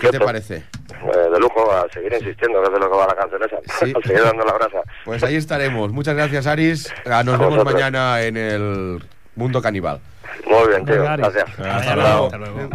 ¿Qué 0.00 0.08
te 0.10 0.20
parece? 0.20 0.56
Eh, 0.56 1.30
de 1.32 1.38
lujo, 1.40 1.70
a 1.72 1.86
seguir 1.92 2.12
insistiendo, 2.12 2.60
que 2.60 2.66
es 2.66 2.72
de 2.74 2.78
lo 2.80 2.90
que 2.90 2.96
va 2.96 3.06
la 3.06 3.14
canción 3.14 3.40
esa. 3.42 3.56
Sí. 3.84 3.92
A 4.02 4.06
seguir 4.06 4.22
dando 4.24 4.44
la 4.44 4.52
brasa. 4.52 4.78
Pues 5.04 5.22
ahí 5.22 5.36
estaremos. 5.36 5.90
Muchas 5.92 6.14
gracias, 6.14 6.46
Aris. 6.46 6.92
Ah, 7.06 7.22
Nos 7.24 7.34
A 7.36 7.38
vemos 7.38 7.54
vosotros. 7.54 7.72
mañana 7.74 8.20
en 8.22 8.36
el 8.36 9.02
Mundo 9.36 9.62
Caníbal. 9.62 10.00
Muy 10.46 10.68
bien, 10.68 10.84
tío. 10.84 11.02
Gracias. 11.02 11.44
Hasta 11.58 11.94
luego. 11.96 12.24
Hasta 12.26 12.38
luego. 12.38 12.68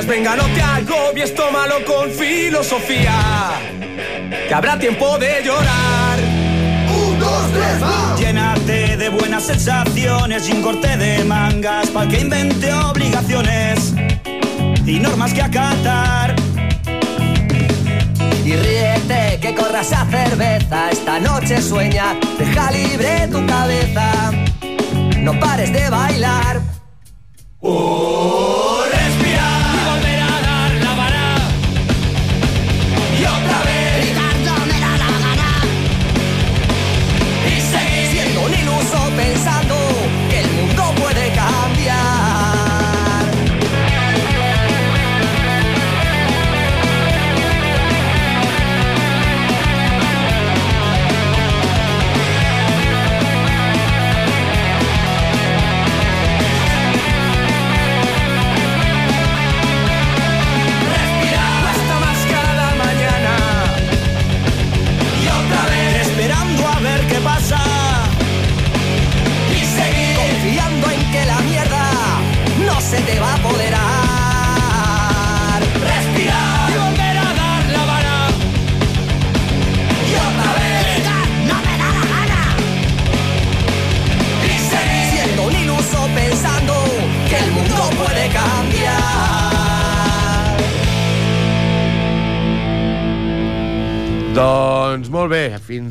Venga, 0.00 0.36
no 0.36 0.44
te 0.54 0.62
agobies, 0.62 1.34
tómalo 1.34 1.84
con 1.84 2.10
filosofía. 2.10 3.12
Que 4.48 4.54
habrá 4.54 4.78
tiempo 4.78 5.18
de 5.18 5.42
llorar. 5.44 6.18
Un, 6.88 7.18
dos, 7.18 7.52
tres, 7.52 7.82
va. 7.82 8.16
Llénate 8.18 8.96
de 8.96 9.08
buenas 9.10 9.44
sensaciones 9.44 10.48
y 10.48 10.52
un 10.52 10.62
corte 10.62 10.96
de 10.96 11.24
mangas 11.24 11.90
para 11.90 12.08
que 12.08 12.20
invente 12.20 12.72
obligaciones 12.72 13.92
y 14.86 14.98
normas 14.98 15.34
que 15.34 15.42
acatar. 15.42 16.36
Y 18.44 18.56
ríete 18.56 19.38
que 19.42 19.54
corras 19.54 19.92
a 19.92 20.06
cerveza, 20.06 20.90
esta 20.90 21.20
noche 21.20 21.60
sueña, 21.60 22.16
deja 22.38 22.70
libre 22.70 23.28
tu 23.30 23.44
cabeza, 23.46 24.32
no 25.18 25.38
pares 25.38 25.70
de 25.70 25.90
bailar. 25.90 26.81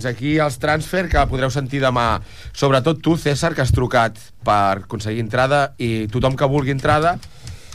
Fins 0.01 0.09
aquí 0.09 0.37
els 0.41 0.57
transfer 0.57 1.05
que 1.09 1.21
podreu 1.29 1.51
sentir 1.53 1.81
demà. 1.83 2.21
Sobretot 2.57 3.01
tu, 3.05 3.17
César, 3.21 3.53
que 3.53 3.61
has 3.61 3.73
trucat 3.73 4.17
per 4.45 4.81
aconseguir 4.81 5.21
entrada 5.21 5.75
i 5.77 6.07
tothom 6.09 6.33
que 6.37 6.49
vulgui 6.49 6.73
entrada 6.73 7.19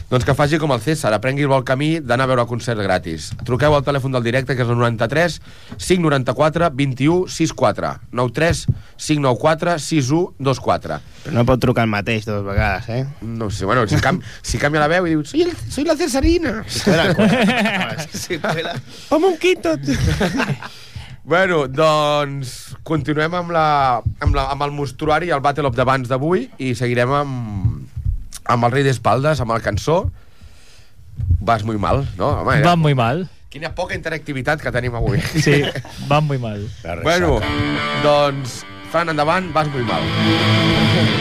doncs 0.07 0.23
que 0.23 0.31
faci 0.31 0.55
com 0.55 0.71
el 0.71 0.79
César, 0.79 1.09
aprengui 1.11 1.43
el 1.43 1.49
bon 1.51 1.65
camí 1.67 1.97
d'anar 1.99 2.23
a 2.23 2.29
veure 2.31 2.43
el 2.45 2.47
concert 2.47 2.79
gratis. 2.79 3.25
Truqueu 3.43 3.73
al 3.75 3.83
telèfon 3.83 4.15
del 4.15 4.23
directe, 4.23 4.55
que 4.55 4.63
és 4.63 4.71
el 4.71 4.79
93 4.79 5.35
594 5.75 6.69
21 6.71 7.27
64. 7.27 7.91
93 8.15 8.61
594 8.95 9.75
6124. 9.83 11.01
Però 11.25 11.35
no 11.35 11.43
pot 11.51 11.59
trucar 11.59 11.83
el 11.83 11.91
mateix 11.91 12.23
dues 12.23 12.47
vegades, 12.47 12.87
eh? 12.87 13.03
No 13.19 13.51
sé, 13.51 13.67
bueno, 13.67 13.83
si, 13.91 13.99
cam 13.99 14.23
si 14.39 14.63
canvia 14.63 14.85
la 14.85 14.91
veu 14.95 15.11
i 15.11 15.15
diu 15.17 15.27
soy, 15.27 15.43
el, 15.43 15.55
soy 15.67 15.83
la 15.83 15.99
Cesarina. 15.99 16.61
Cuela. 16.87 18.79
Home, 19.11 19.35
un 19.35 19.39
quinto. 19.43 19.75
bueno, 21.27 21.65
doncs 21.67 22.75
continuem 22.87 23.33
amb, 23.35 23.51
la, 23.51 23.67
amb, 24.23 24.31
la, 24.35 24.47
amb 24.53 24.63
el 24.63 24.71
mostruari, 24.71 25.29
el 25.35 25.43
Battle 25.43 25.67
of 25.67 25.75
the 25.75 25.85
Bands 25.87 26.07
d'avui 26.11 26.47
i 26.63 26.71
seguirem 26.79 27.11
amb, 27.11 28.05
amb 28.47 28.67
el 28.69 28.73
rei 28.77 28.87
d'espaldes, 28.87 29.43
amb 29.43 29.51
el 29.57 29.65
cançó 29.65 30.05
Vas 31.41 31.63
muy 31.63 31.77
mal, 31.81 32.03
no? 32.17 32.29
Home, 32.43 32.61
Van 32.61 32.79
muy 32.79 32.93
mal. 32.93 33.23
Quina 33.49 33.71
poca 33.73 33.95
interactivitat 33.97 34.61
que 34.61 34.71
tenim 34.75 34.93
avui. 34.99 35.17
Sí, 35.45 35.63
van 36.07 36.27
muy 36.29 36.37
mal. 36.37 36.67
bueno, 37.01 37.39
doncs, 38.03 38.61
fan 38.91 39.09
endavant, 39.09 39.49
vas 39.53 39.67
muy 39.73 39.83
mal. 39.83 40.03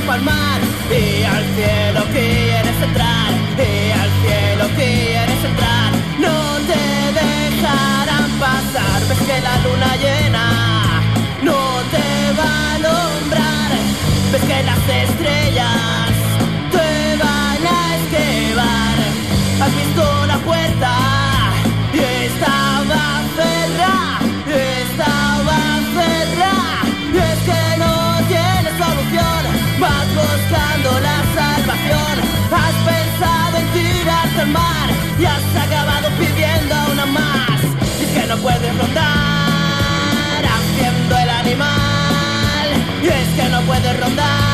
palmar 0.00 0.60
y 0.90 1.22
al 1.24 1.44
cielo 1.56 2.04
quieres 2.12 2.82
entrar. 2.82 3.30
Y 3.56 3.90
al 3.92 4.10
cielo 4.22 4.64
quieres 4.76 5.44
entrar. 5.44 5.92
No 6.18 6.58
te 6.70 6.84
dejarán 7.20 8.30
pasar, 8.38 9.00
ves 9.08 9.18
que 9.28 9.40
la 9.40 9.56
luna 9.64 9.96
llena 9.96 11.02
no 11.42 11.82
te 11.90 12.32
va 12.38 12.74
a 12.74 12.78
nombrar. 12.78 13.70
Ves 14.32 14.42
que 14.42 14.62
las 14.62 14.84
estrellas 15.04 16.10
te 16.70 17.16
van 17.22 17.62
a 17.74 17.96
esquivar. 17.96 18.96
Has 19.62 19.76
visto 19.76 20.26
la 20.26 20.38
puerta 20.38 21.05
y 35.18 35.24
has 35.24 35.56
acabado 35.64 36.08
pidiendo 36.18 36.74
una 36.92 37.06
más. 37.06 37.60
Y 38.00 38.04
es 38.04 38.10
que 38.10 38.26
no 38.26 38.36
puedes 38.38 38.76
rondar 38.76 40.44
haciendo 40.44 41.18
el 41.18 41.30
animal. 41.30 42.68
Y 43.02 43.06
es 43.06 43.28
que 43.36 43.48
no 43.48 43.60
puedes 43.62 44.00
rondar, 44.00 44.45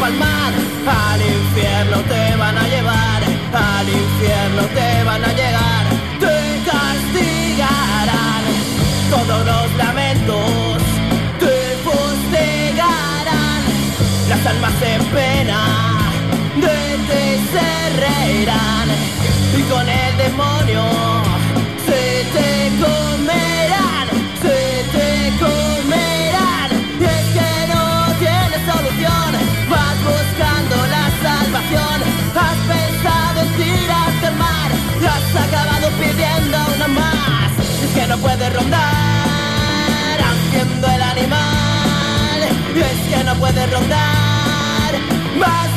palmar. 0.00 0.52
Al 0.86 1.20
infierno 1.20 1.98
te 2.12 2.36
van 2.36 2.56
a 2.56 2.66
llevar, 2.72 3.20
al 3.52 3.88
infierno 3.88 4.62
te 4.78 5.04
van 5.04 5.22
a 5.24 5.32
llegar. 5.40 5.84
Te 6.24 6.36
castigarán 6.70 8.42
todos 9.10 9.40
los 9.50 9.66
lamentos, 9.76 10.82
te 11.38 11.56
postergarán. 11.84 13.62
Las 14.30 14.46
almas 14.46 14.76
en 14.82 15.04
pena 15.16 15.60
de 16.64 16.78
ti 17.08 17.26
se 17.52 17.70
reirán 18.04 18.88
y 19.58 19.62
con 19.70 19.86
el 19.88 20.16
demonio 20.16 20.82
se 21.86 22.02
te 22.34 22.50
comerán, 22.82 23.89
tirarte 33.60 34.26
al 34.26 34.36
mar 34.36 34.70
has 35.06 35.36
acabado 35.46 35.88
pidiendo 35.98 36.58
una 36.76 36.88
más. 36.88 37.50
Es 37.84 37.90
que 37.94 38.06
no 38.06 38.16
puedes 38.18 38.52
rondar 38.54 40.18
haciendo 40.30 40.86
el 40.86 41.02
animal. 41.02 42.38
Es 42.90 43.00
que 43.10 43.24
no 43.24 43.34
puedes 43.36 43.70
rondar, 43.72 44.92
vas 45.38 45.69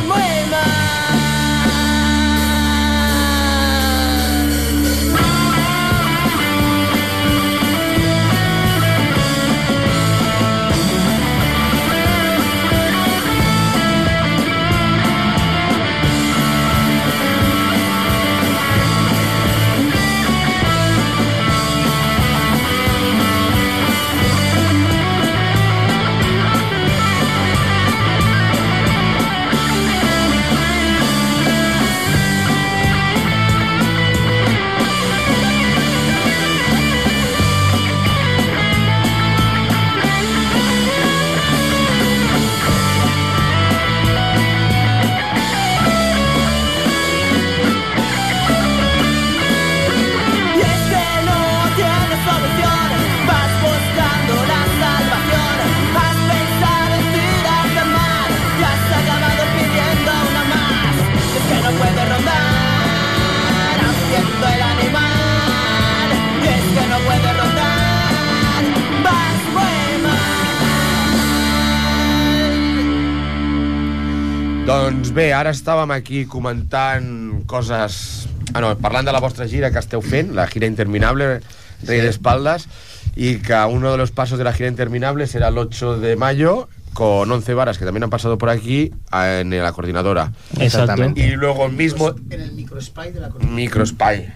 bé, 75.13 75.31
ara 75.33 75.51
estàvem 75.53 75.91
aquí 75.93 76.25
comentant 76.29 77.43
coses... 77.49 78.27
Ah, 78.53 78.61
no, 78.61 78.73
parlant 78.81 79.05
de 79.05 79.13
la 79.13 79.21
vostra 79.21 79.47
gira 79.49 79.71
que 79.73 79.81
esteu 79.81 80.01
fent, 80.01 80.33
la 80.37 80.45
gira 80.49 80.69
interminable, 80.69 81.39
Rey 81.87 82.01
de 82.01 82.09
Espaldas, 82.09 82.67
y 83.15 83.37
que 83.37 83.55
uno 83.69 83.91
de 83.91 83.97
los 83.97 84.11
pasos 84.11 84.37
de 84.37 84.43
la 84.43 84.53
gira 84.53 84.69
interminable 84.69 85.27
será 85.27 85.49
el 85.49 85.57
8 85.57 85.97
de 85.99 86.15
mayo 86.15 86.67
con 86.93 87.31
11 87.31 87.53
varas 87.53 87.77
que 87.77 87.85
también 87.85 88.03
han 88.03 88.09
pasado 88.09 88.37
por 88.37 88.49
aquí 88.49 88.91
en 89.11 89.49
la 89.49 89.71
coordinadora. 89.71 90.31
Exactamente. 90.59 91.25
Y 91.25 91.31
luego 91.31 91.65
el 91.65 91.73
mismo 91.73 92.13
En 92.29 92.41
el 92.41 92.51
microspy 92.53 93.11
de 93.11 93.19
la 93.19 93.29
Microspy. 93.29 94.27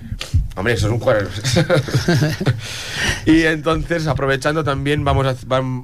Hombre, 0.56 0.74
eso 0.74 0.88
es 0.88 0.94
un 0.94 1.00
juego. 1.00 1.30
y 3.26 3.44
entonces, 3.44 4.08
aprovechando 4.08 4.64
también, 4.64 5.04
vamos 5.04 5.28
a, 5.28 5.36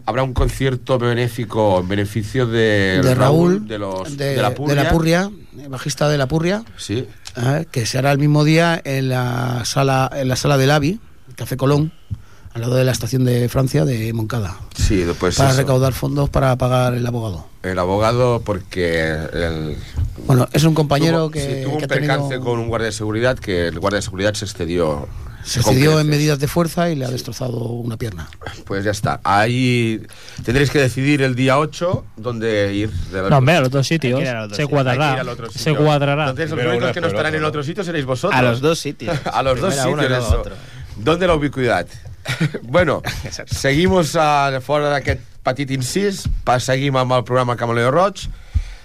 habrá 0.06 0.24
un 0.24 0.34
concierto 0.34 0.98
benéfico 0.98 1.80
en 1.80 1.88
beneficio 1.88 2.48
de, 2.48 3.02
de 3.04 3.16
Raúl, 3.16 3.68
de, 3.68 3.78
los, 3.78 4.18
de, 4.18 4.36
de 4.36 4.42
la 4.42 4.54
Purria. 4.54 4.90
Purria, 4.90 5.32
eh, 5.60 5.68
bajista 5.68 6.10
de 6.10 6.18
la 6.18 6.28
Purria, 6.28 6.64
Sí. 6.78 7.08
eh, 7.38 7.66
que 7.72 7.86
se 7.86 7.98
hará 8.00 8.12
el 8.12 8.18
mismo 8.20 8.44
día 8.44 8.82
en 8.84 9.10
la 9.10 9.62
sala, 9.66 10.10
en 10.16 10.28
la 10.28 10.36
sala 10.36 10.58
del 10.58 10.72
AVI, 10.72 11.00
Café 11.36 11.56
Colón, 11.58 11.92
al 12.54 12.62
lado 12.62 12.76
de 12.76 12.84
la 12.84 12.92
estación 12.92 13.26
de 13.26 13.50
Francia 13.50 13.84
de 13.86 14.14
Moncada, 14.14 14.58
Sí, 14.76 15.06
pues 15.20 15.36
para 15.38 15.50
eso. 15.50 15.58
recaudar 15.60 15.94
fondos 15.94 16.30
para 16.30 16.56
pagar 16.58 16.94
el 16.94 17.06
abogado. 17.06 17.46
El 17.64 17.80
abogado, 17.80 18.42
porque 18.46 19.06
el, 19.34 19.78
Bueno, 20.28 20.48
es 20.54 20.64
un 20.64 20.74
compañero 20.76 21.20
tuvo, 21.22 21.32
que, 21.32 21.40
sí, 21.42 21.64
tuvo 21.64 21.78
que 21.78 21.84
un 21.86 21.90
tenido- 21.90 22.14
percance 22.14 22.40
con 22.40 22.60
un 22.60 22.68
guardia 22.68 22.88
de 22.88 22.92
seguridad 22.92 23.38
que 23.40 23.68
el 23.70 23.80
guardia 23.80 23.98
de 23.98 24.02
seguridad 24.04 24.34
se 24.36 24.46
excedió. 24.46 25.08
se 25.44 25.60
excedió 25.62 26.00
en 26.00 26.08
medidas 26.08 26.40
de 26.40 26.48
fuerza 26.48 26.90
y 26.90 26.96
le 26.96 27.06
ha 27.06 27.10
destrozado 27.10 27.58
una 27.58 27.98
pierna. 27.98 28.30
Pues 28.66 28.84
ya 28.86 28.92
está. 28.92 29.20
Ahí 29.24 30.02
tendréis 30.46 30.70
que 30.70 30.80
decidir 30.80 31.22
el 31.22 31.36
día 31.36 31.58
8 31.60 32.06
dónde 32.18 32.74
ir. 32.76 32.92
De 33.12 33.30
No, 33.30 33.38
hombre, 33.40 33.56
al 33.56 33.64
otro 33.66 33.84
sitio. 33.84 34.20
Se 34.54 34.68
cuadrará. 34.68 35.24
Se 35.54 35.74
cuadrará. 35.76 36.30
Entonces, 36.30 36.52
los 36.52 36.66
únicos 36.66 36.92
que 36.92 37.02
no 37.02 37.08
estarán 37.08 37.34
en 37.34 37.40
el 37.40 37.46
otro 37.46 37.64
sitio 37.64 37.84
seréis 37.84 38.06
vosotros. 38.06 38.40
A 38.40 38.44
los 38.44 38.62
dos 38.62 38.78
sitios. 38.80 39.18
a 39.26 39.42
los 39.44 39.60
dos 39.60 39.74
uno 39.74 39.84
sitios, 39.84 40.10
luego 40.10 40.28
eso. 40.28 40.40
otro. 40.40 40.56
¿Dónde 40.98 41.28
la 41.28 41.34
ubicuidad? 41.36 41.88
bueno, 42.64 43.02
seguimos 43.46 44.16
a, 44.16 44.62
fora 44.62 44.92
d'aquest 44.94 45.22
petit 45.44 45.74
incís, 45.76 46.24
pa, 46.48 46.60
seguim 46.64 46.96
amb 47.00 47.20
el 47.20 47.28
programa 47.28 47.58
Camaleo 47.60 47.92
Roig. 47.92 48.28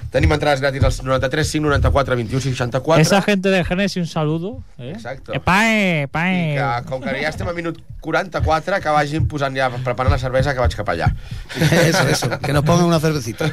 Tenim 0.09 0.31
entrades 0.33 0.63
gratis 0.63 0.85
als 0.89 0.99
93 1.05 1.51
5 1.53 1.67
94 1.69 2.17
21 2.17 2.41
64. 2.41 3.03
Esa 3.03 3.21
gente 3.21 3.51
de 3.51 3.63
Genesis, 3.63 3.99
un 4.01 4.07
saludo. 4.07 4.63
¿eh? 4.79 4.93
Exacto. 4.95 5.35
Eh, 5.35 5.41
pae, 5.41 6.05
I 6.05 6.07
pae. 6.07 6.55
que, 6.57 6.89
com 6.89 7.03
que 7.03 7.13
ja 7.21 7.29
estem 7.29 7.51
a 7.51 7.53
minut 7.53 7.77
44, 8.01 8.81
que 8.81 8.95
vagin 8.95 9.27
posant 9.29 9.53
ja, 9.59 9.69
preparant 9.85 10.15
la 10.15 10.21
cervesa, 10.23 10.55
que 10.57 10.65
vaig 10.65 10.77
cap 10.79 10.89
allà. 10.95 11.11
eso, 11.91 12.07
eso, 12.09 12.31
que 12.41 12.57
nos 12.57 12.65
pongan 12.65 12.89
una 12.89 13.03
cervecita. 13.05 13.51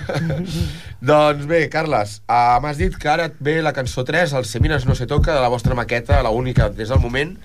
doncs 1.11 1.43
bé, 1.49 1.65
Carles, 1.73 2.21
uh, 2.29 2.55
m'has 2.63 2.79
dit 2.79 2.95
que 2.95 3.11
ara 3.11 3.27
et 3.27 3.35
ve 3.43 3.59
la 3.65 3.75
cançó 3.75 4.07
3, 4.07 4.37
el 4.39 4.47
Semines 4.47 4.87
no 4.87 4.95
se 4.95 5.11
toca, 5.11 5.35
de 5.35 5.43
la 5.43 5.51
vostra 5.51 5.75
maqueta, 5.75 6.23
la 6.23 6.31
única 6.31 6.69
des 6.69 6.87
del 6.87 7.03
moment, 7.03 7.35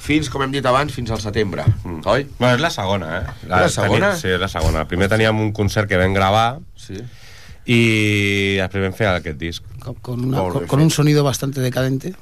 fins, 0.00 0.30
com 0.32 0.42
hem 0.42 0.50
dit 0.54 0.64
abans, 0.66 0.92
fins 0.96 1.10
al 1.12 1.20
setembre, 1.22 1.64
mm. 1.84 2.00
oi? 2.08 2.26
Bueno, 2.38 2.54
és 2.56 2.62
la 2.64 2.70
segona, 2.74 3.10
eh? 3.20 3.38
La 3.50 3.66
segona? 3.68 4.14
Teni, 4.14 4.20
sí, 4.24 4.28
és 4.34 4.40
la 4.40 4.48
segona. 4.48 4.86
Primer 4.88 5.08
teníem 5.12 5.38
un 5.44 5.52
concert 5.52 5.88
que 5.90 5.98
vam 6.00 6.14
gravar 6.16 6.58
Sí. 6.80 6.96
i 7.70 8.56
després 8.58 8.82
vam 8.88 8.94
fer 8.96 9.06
aquest 9.12 9.36
disc. 9.38 9.62
Con, 9.80 9.94
con 10.02 10.24
una- 10.24 10.38
con- 10.52 10.66
con 10.66 10.80
un 10.80 10.90
sonido 10.90 11.22
bastante 11.24 11.60
decadente. 11.60 12.14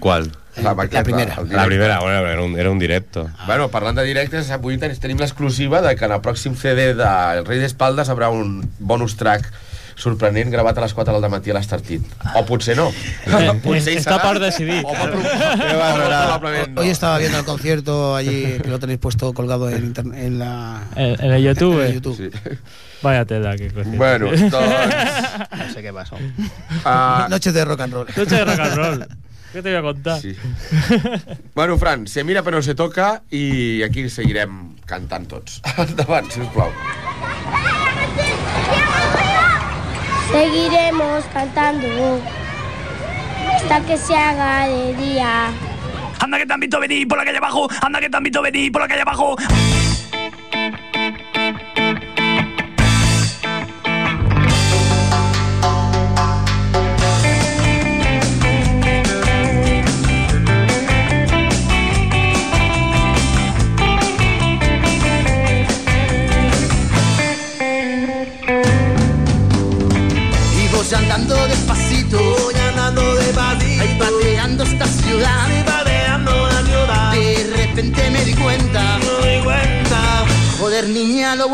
Qual? 0.00 0.30
La, 0.56 0.74
maqueta, 0.74 0.98
La 0.98 1.04
primera. 1.04 1.36
La 1.48 1.64
primera, 1.64 2.00
bueno, 2.00 2.26
era 2.26 2.42
un, 2.42 2.58
era 2.58 2.70
un 2.70 2.78
directo. 2.78 3.30
Bueno, 3.46 3.68
parlant 3.70 3.96
de 3.96 4.04
directes, 4.04 4.50
avui 4.50 4.76
ten- 4.78 4.98
tenim 5.00 5.18
l'exclusiva 5.22 5.80
de 5.80 5.94
que 5.96 6.04
en 6.04 6.12
el 6.12 6.20
pròxim 6.20 6.54
CD 6.58 6.92
de 6.98 7.08
El 7.38 7.46
Rei 7.46 7.58
d'Espaldes 7.62 8.10
haurà 8.12 8.28
un 8.30 8.60
bonus 8.78 9.16
track 9.16 9.48
sorprenent 9.96 10.50
gravat 10.50 10.78
a 10.78 10.82
les 10.86 10.94
4 10.94 11.20
del 11.20 11.30
matí 11.30 11.50
a 11.50 11.54
l'Estartit. 11.54 12.02
O 12.36 12.44
potser 12.46 12.76
no. 12.76 12.88
Eh, 13.26 13.52
potser 13.62 13.96
està 13.98 14.16
serà. 14.18 14.22
per 14.22 14.40
decidir. 14.40 14.80
O, 14.84 14.94
molt 14.94 15.12
prob- 15.12 15.26
o 15.26 15.76
molt 15.78 15.96
probablement 15.98 16.74
no. 16.74 16.80
Hoy 16.82 16.90
estaba 16.90 17.18
viendo 17.18 17.38
el 17.38 17.44
concierto 17.44 18.16
allí, 18.16 18.58
que 18.62 18.68
lo 18.68 18.78
tenéis 18.78 18.98
puesto 18.98 19.32
colgado 19.32 19.68
en, 19.70 19.84
internet, 19.84 20.20
en 20.24 20.38
la 20.38 20.82
En, 20.96 21.16
en 21.24 21.32
el 21.32 21.42
YouTube. 21.42 21.80
en 21.80 21.86
el 21.88 21.94
YouTube. 21.94 22.16
Sí. 22.16 22.58
Vaya 23.02 23.24
tela, 23.24 23.56
qué 23.56 23.70
cosa. 23.70 23.90
Bueno, 23.90 24.26
doncs... 24.30 24.40
No 24.52 25.72
sé 25.74 25.82
qué 25.82 25.92
pasó. 25.92 26.16
Uh, 26.16 27.28
Noches 27.28 27.52
de 27.52 27.64
rock 27.64 27.80
and 27.80 27.92
roll. 27.94 28.06
Noche 28.16 28.36
de 28.36 28.44
rock 28.44 28.58
and 28.60 28.74
roll. 28.76 29.06
¿Qué 29.52 29.60
te 29.60 29.68
voy 29.68 29.78
a 29.78 29.82
contar? 29.82 30.18
sí. 30.20 30.34
bueno, 31.54 31.76
Fran, 31.76 32.06
se 32.06 32.24
mira 32.24 32.42
però 32.42 32.56
no 32.56 32.62
se 32.62 32.74
toca 32.74 33.22
i 33.30 33.82
aquí 33.84 34.08
seguirem 34.08 34.78
cantant 34.88 35.28
tots. 35.28 35.60
Endavant, 35.76 36.30
sisplau. 36.32 36.72
Seguiremos 40.32 41.24
cantando 41.32 42.20
hasta 43.54 43.80
que 43.82 43.98
se 43.98 44.16
haga 44.16 44.66
de 44.66 44.94
día. 44.94 45.50
Anda 46.20 46.38
que 46.38 46.46
te 46.46 46.52
han 46.54 46.60
visto 46.60 46.80
venir 46.80 47.06
por 47.06 47.18
la 47.18 47.24
calle 47.24 47.38
abajo, 47.38 47.68
anda 47.82 48.00
que 48.00 48.08
te 48.08 48.16
han 48.16 48.22
visto 48.22 48.40
venir 48.40 48.72
por 48.72 48.80
la 48.80 48.88
calle 48.88 49.02
abajo. 49.02 49.36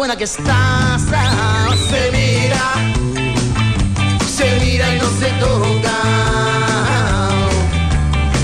Buena 0.08 0.16
que 0.16 0.24
estás. 0.24 1.02
Ah, 1.12 1.68
Se 1.90 2.10
mira, 2.10 2.64
se 4.26 4.58
mira 4.60 4.94
y 4.94 4.98
no 4.98 5.08
se 5.20 5.30
toca. 5.44 5.96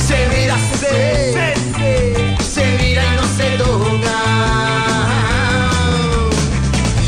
Se 0.06 0.18
mira, 0.32 0.56
se, 0.78 1.32
se, 1.32 2.44
se, 2.54 2.64
mira 2.82 3.02
y 3.02 3.16
no 3.16 3.26
se 3.38 3.48
toca. 3.56 4.18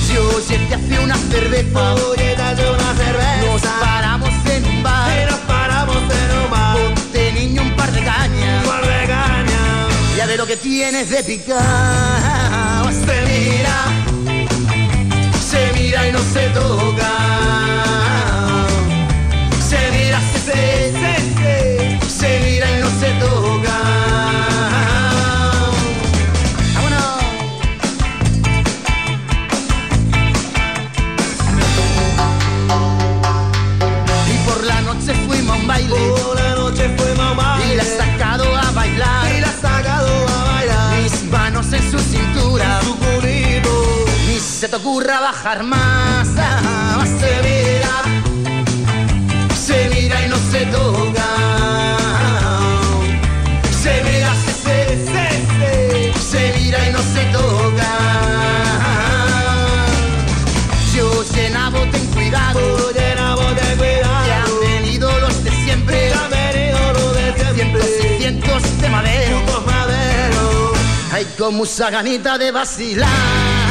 Yo 0.08 0.40
llegué 0.48 0.74
hace 0.74 0.98
una 1.04 1.16
cerveza, 1.16 1.94
oye, 2.08 2.34
una 2.34 2.94
cerveza. 2.94 3.52
Nos 3.52 3.86
paramos 3.86 4.30
en 4.46 4.64
un 4.64 4.82
bar, 4.82 5.18
y 5.22 5.30
nos 5.30 5.40
paramos 5.40 5.96
en 5.96 6.38
un 6.38 6.50
bar. 6.50 6.76
Ponte 6.78 7.32
niño 7.32 7.62
un 7.62 7.76
par 7.76 7.92
de 7.92 8.02
cañas, 8.02 8.62
un 8.62 8.70
par 8.70 8.86
de 8.86 9.06
cañas. 9.06 10.16
Ya 10.16 10.26
de 10.26 10.36
lo 10.38 10.46
que 10.46 10.56
tienes 10.56 11.10
de 11.10 11.22
picar. 11.24 12.86
Se 13.06 13.16
mira, 13.26 13.85
से 16.36 16.48
तो 16.54 16.60
होगा। 16.60 17.15
Se 44.66 44.70
te 44.70 44.76
ocurra 44.78 45.20
bajar 45.20 45.62
más. 45.62 46.28
Ah, 46.36 47.04
se 47.20 47.32
mira. 47.46 47.94
Se 49.54 49.88
mira 49.90 50.24
y 50.24 50.28
no 50.28 50.36
se 50.50 50.66
toca. 50.66 51.28
Se 53.80 54.02
mira, 54.02 54.32
se, 54.34 54.52
se, 54.64 54.76
se, 55.06 55.26
se. 55.58 56.20
Se 56.30 56.58
mira 56.58 56.78
y 56.88 56.92
no 56.92 56.98
se 56.98 57.24
toca. 57.26 57.92
Yo 60.96 61.22
llenabo 61.34 61.78
ten 61.92 62.06
cuidado, 62.06 62.92
llenabo 62.92 63.42
ten 63.58 63.78
cuidado. 63.78 64.24
Que 64.24 64.32
han 64.32 64.60
venido 64.60 65.20
los 65.20 65.44
de 65.44 65.50
siempre, 65.64 66.12
han 66.12 66.30
venido 66.30 66.92
los 66.92 67.14
de 67.14 67.54
siempre. 67.54 67.82
Cientos 67.82 67.86
y 67.86 68.18
cientos 68.18 68.80
de 68.80 68.88
madero, 68.88 69.42
madero. 69.64 70.72
Hay 71.12 71.24
como 71.38 71.62
esa 71.62 71.88
ganita 71.90 72.36
de 72.36 72.50
vacilar. 72.50 73.65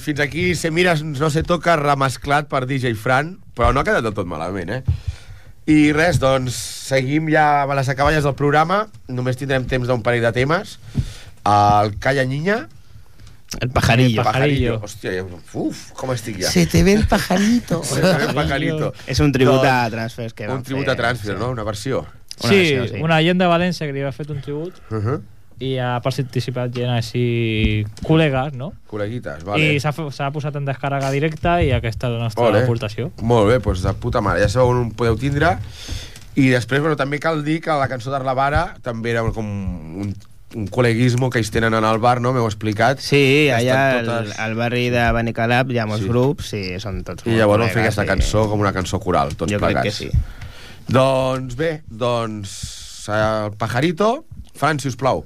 Doncs 0.00 0.04
fins 0.08 0.20
aquí 0.20 0.54
Se 0.56 0.70
mires 0.70 1.02
no 1.04 1.28
se 1.30 1.42
toca 1.44 1.76
remesclat 1.76 2.48
per 2.48 2.64
DJ 2.66 2.94
Fran, 2.96 3.34
però 3.54 3.72
no 3.74 3.80
ha 3.80 3.84
quedat 3.84 4.02
del 4.02 4.14
tot 4.16 4.26
malament, 4.26 4.70
eh? 4.70 4.82
I 5.68 5.92
res, 5.92 6.18
doncs, 6.18 6.56
seguim 6.88 7.28
ja 7.30 7.62
a 7.62 7.74
les 7.76 7.88
acaballes 7.92 8.24
del 8.24 8.34
programa. 8.34 8.86
Només 9.12 9.36
tindrem 9.36 9.66
temps 9.68 9.86
d'un 9.86 10.00
parell 10.02 10.24
de 10.24 10.32
temes. 10.34 10.78
El 11.46 11.92
Calla 12.00 12.24
Niña. 12.24 12.66
El 13.60 13.68
pajarillo. 13.70 14.22
El 14.22 14.26
pajarillo. 14.26 14.78
Hòstia, 14.82 15.12
uf, 15.54 15.90
com 15.98 16.10
estic 16.14 16.40
ja. 16.40 16.50
Se 16.50 16.64
te 16.66 16.82
ve 16.82 16.94
el 16.96 17.06
pajarito. 17.06 17.82
Se 17.90 18.00
te 18.00 18.14
ve 18.16 18.30
el 18.30 18.34
pajarito. 18.34 18.92
És 19.06 19.20
un 19.20 19.30
tribut 19.36 19.60
Doncs, 19.60 19.68
a 19.68 19.90
Transfers 19.92 20.34
que 20.34 20.48
Un 20.48 20.64
tribut 20.66 20.86
fer, 20.88 20.94
a 20.94 20.96
Transfer, 20.96 21.36
no? 21.38 21.50
Una 21.52 21.66
versió. 21.66 22.06
Una 22.40 22.48
Sí, 22.48 22.56
versió, 22.56 22.88
sí. 22.96 23.02
una 23.04 23.20
gent 23.20 23.38
de 23.42 23.50
València 23.52 23.86
que 23.86 23.92
li 23.94 24.02
ha 24.06 24.14
fet 24.16 24.30
un 24.32 24.40
tribut 24.40 24.80
Uh 24.90 24.96
-huh. 25.04 25.20
I 25.60 25.74
ha 25.76 25.98
participat 26.00 26.72
gent 26.72 26.88
així 26.94 27.84
col·legues, 28.06 28.54
no? 28.56 28.70
Col·leguites, 28.88 29.42
vale. 29.44 29.74
I 29.74 29.80
s'ha 29.82 29.92
posat 30.32 30.56
en 30.56 30.64
descàrrega 30.64 31.10
directa 31.12 31.58
i 31.62 31.70
aquesta 31.76 32.08
és 32.08 32.14
la 32.16 32.22
nostra 32.24 32.46
Ole. 32.48 32.62
aportació. 32.64 33.10
Molt 33.20 33.50
bé, 33.50 33.58
doncs 33.60 33.82
de 33.84 33.92
puta 34.00 34.22
mare. 34.24 34.40
Ja 34.40 34.48
sabeu 34.48 34.72
on 34.72 34.90
podeu 34.96 35.18
tindre. 35.20 35.58
I 36.40 36.48
després, 36.48 36.80
bueno, 36.80 36.96
també 36.96 37.18
cal 37.20 37.44
dir 37.44 37.58
que 37.60 37.74
la 37.76 37.88
cançó 37.90 38.10
d'Arlavara 38.10 38.76
també 38.82 39.10
era 39.12 39.22
com 39.36 39.44
un, 39.44 40.14
un 40.56 40.68
col·leguismo 40.72 41.28
que 41.28 41.38
ells 41.42 41.50
tenen 41.52 41.74
en 41.76 41.84
el 41.84 41.98
bar, 42.00 42.20
no? 42.24 42.32
M'heu 42.32 42.46
explicat. 42.48 42.98
Sí, 43.04 43.50
Que 43.50 43.58
allà 43.58 43.98
al, 44.00 44.32
al 44.38 44.54
barri 44.56 44.88
de 44.94 45.04
Benicalap 45.12 45.70
hi 45.74 45.78
ha 45.82 45.86
molts 45.90 46.06
Sí. 46.06 46.08
grups 46.08 46.52
i 46.56 46.62
són 46.80 47.02
tots 47.04 47.26
I 47.26 47.36
llavors 47.36 47.66
vam 47.66 47.74
fer 47.74 47.82
aquesta 47.84 48.06
i- 48.06 48.12
cançó 48.14 48.48
com 48.48 48.60
una 48.64 48.72
cançó 48.72 48.98
coral, 48.98 49.34
tots 49.36 49.52
Jo 49.52 49.58
crec 49.58 49.76
plegats. 49.76 49.98
que 49.98 50.08
sí. 50.08 50.10
Doncs 50.88 51.54
bé, 51.56 51.82
doncs 51.90 53.08
el 53.10 53.52
Pajarito, 53.58 54.24
Fran, 54.54 54.78
si 54.80 54.88
us 54.88 54.96
plau. 54.96 55.24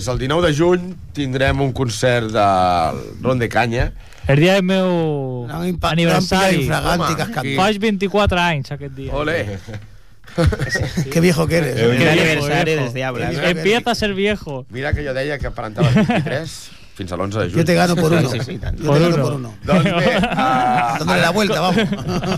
Pues 0.00 0.08
el 0.08 0.18
19 0.18 0.48
de 0.50 0.56
juny 0.56 0.94
tindrem 1.12 1.60
un 1.60 1.72
concert 1.72 2.30
del 2.32 2.96
Ron 3.20 3.38
de 3.38 3.50
Canya. 3.50 3.92
El 4.26 4.40
dia 4.40 4.54
del 4.54 4.62
meu 4.62 5.46
aniversari. 5.82 6.62
infragante, 6.62 7.22
Home, 7.22 7.54
Faig 7.56 7.78
24 7.78 8.40
anys 8.40 8.72
aquest 8.72 8.94
dia. 8.94 9.12
Ole! 9.12 9.58
Qué 11.12 11.20
viejo 11.20 11.46
que 11.46 11.58
eres. 11.58 11.76
El 11.76 11.90
Qué 11.90 11.96
viejo, 11.98 12.10
aniversario 12.12 12.92
diables. 12.94 13.38
Que- 13.38 13.50
Empieza 13.50 13.90
a 13.90 13.94
ser 13.94 14.14
viejo. 14.14 14.64
Mira 14.70 14.94
que 14.94 15.04
jo 15.06 15.12
deia 15.12 15.38
que 15.38 15.48
aparentaves 15.48 15.94
23 15.94 16.70
fins 17.00 17.12
a 17.12 17.16
l'11 17.16 17.32
de 17.40 17.46
juny. 17.48 17.56
Yo 17.58 17.64
te 17.64 17.74
gano 17.74 17.96
por 17.96 18.12
uno. 18.12 18.28
Sí, 18.28 18.38
sí, 18.44 18.58
tant. 18.60 18.76
Yo 18.78 18.84
Por 18.86 18.98
te 18.98 19.02
gano 19.08 19.14
uno. 19.16 19.24
por 19.24 19.32
uno. 19.40 19.50
Doncs 19.64 19.84
bé, 19.84 19.90
uh, 20.20 20.96
Dándole 21.00 21.20
la 21.24 21.30
vuelta, 21.32 21.60
vamos. 21.60 21.84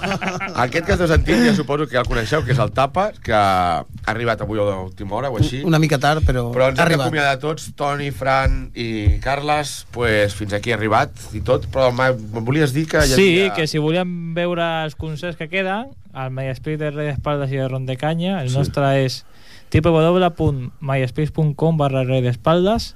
aquest 0.65 0.87
que 0.87 0.93
esteu 0.97 1.09
sentint 1.11 1.43
ja 1.49 1.55
suposo 1.59 1.87
que 1.89 1.95
ja 1.99 2.03
el 2.05 2.09
coneixeu, 2.09 2.41
que 2.47 2.53
és 2.55 2.61
el 2.63 2.71
Tapa, 2.77 3.05
que 3.23 3.35
ha 3.35 3.83
arribat 4.13 4.41
avui 4.47 4.59
a 4.63 4.65
l'última 4.71 5.17
hora 5.19 5.29
o 5.35 5.37
així. 5.41 5.59
Una 5.67 5.79
mica 5.83 5.99
tard, 5.99 6.23
però, 6.27 6.43
Però 6.55 6.69
ens 6.71 6.79
ha 6.79 6.83
hem 6.85 6.89
arribat. 6.93 7.07
d'acomiadar 7.09 7.37
tots, 7.43 7.63
Toni, 7.77 8.11
Fran 8.15 8.71
i 8.79 9.19
Carles, 9.25 9.69
pues, 9.91 10.35
fins 10.39 10.53
aquí 10.55 10.71
ha 10.73 10.77
arribat 10.79 11.11
i 11.35 11.41
tot, 11.43 11.67
però 11.73 11.91
em 11.91 11.99
volies 12.47 12.71
dir 12.77 12.87
que 12.87 12.99
hi 13.03 13.11
Sí, 13.13 13.29
havia... 13.43 13.53
que 13.59 13.67
si 13.67 13.79
volíem 13.83 14.35
veure 14.37 14.63
els 14.87 14.95
concerts 14.95 15.37
que 15.41 15.49
queden, 15.51 15.91
al 16.13 16.31
MySpace 16.31 16.77
de 16.79 16.91
Red 16.93 17.09
Espaldas 17.17 17.51
i 17.51 17.57
de 17.59 17.67
Ron 17.69 17.87
de 17.89 17.97
Canya, 17.97 18.39
el 18.43 18.53
nostre 18.53 18.85
és 19.05 19.25
www.myspace.com 19.73 21.77
barra 21.81 22.03
Red 22.05 22.27
Espaldas 22.29 22.93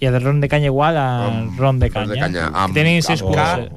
i 0.00 0.06
el 0.06 0.20
Ron 0.22 0.40
de 0.40 0.48
Canya 0.48 0.66
igual 0.66 0.96
a 0.96 1.26
Amb 1.26 1.58
Ron 1.60 1.78
de 1.78 1.88
Ron 1.90 2.08
de 2.08 2.18
Canya. 2.18 2.20
Canya, 2.20 2.46
amb- 2.64 2.74
Tenim 2.74 3.02
sis 3.02 3.20
o, 3.22 3.30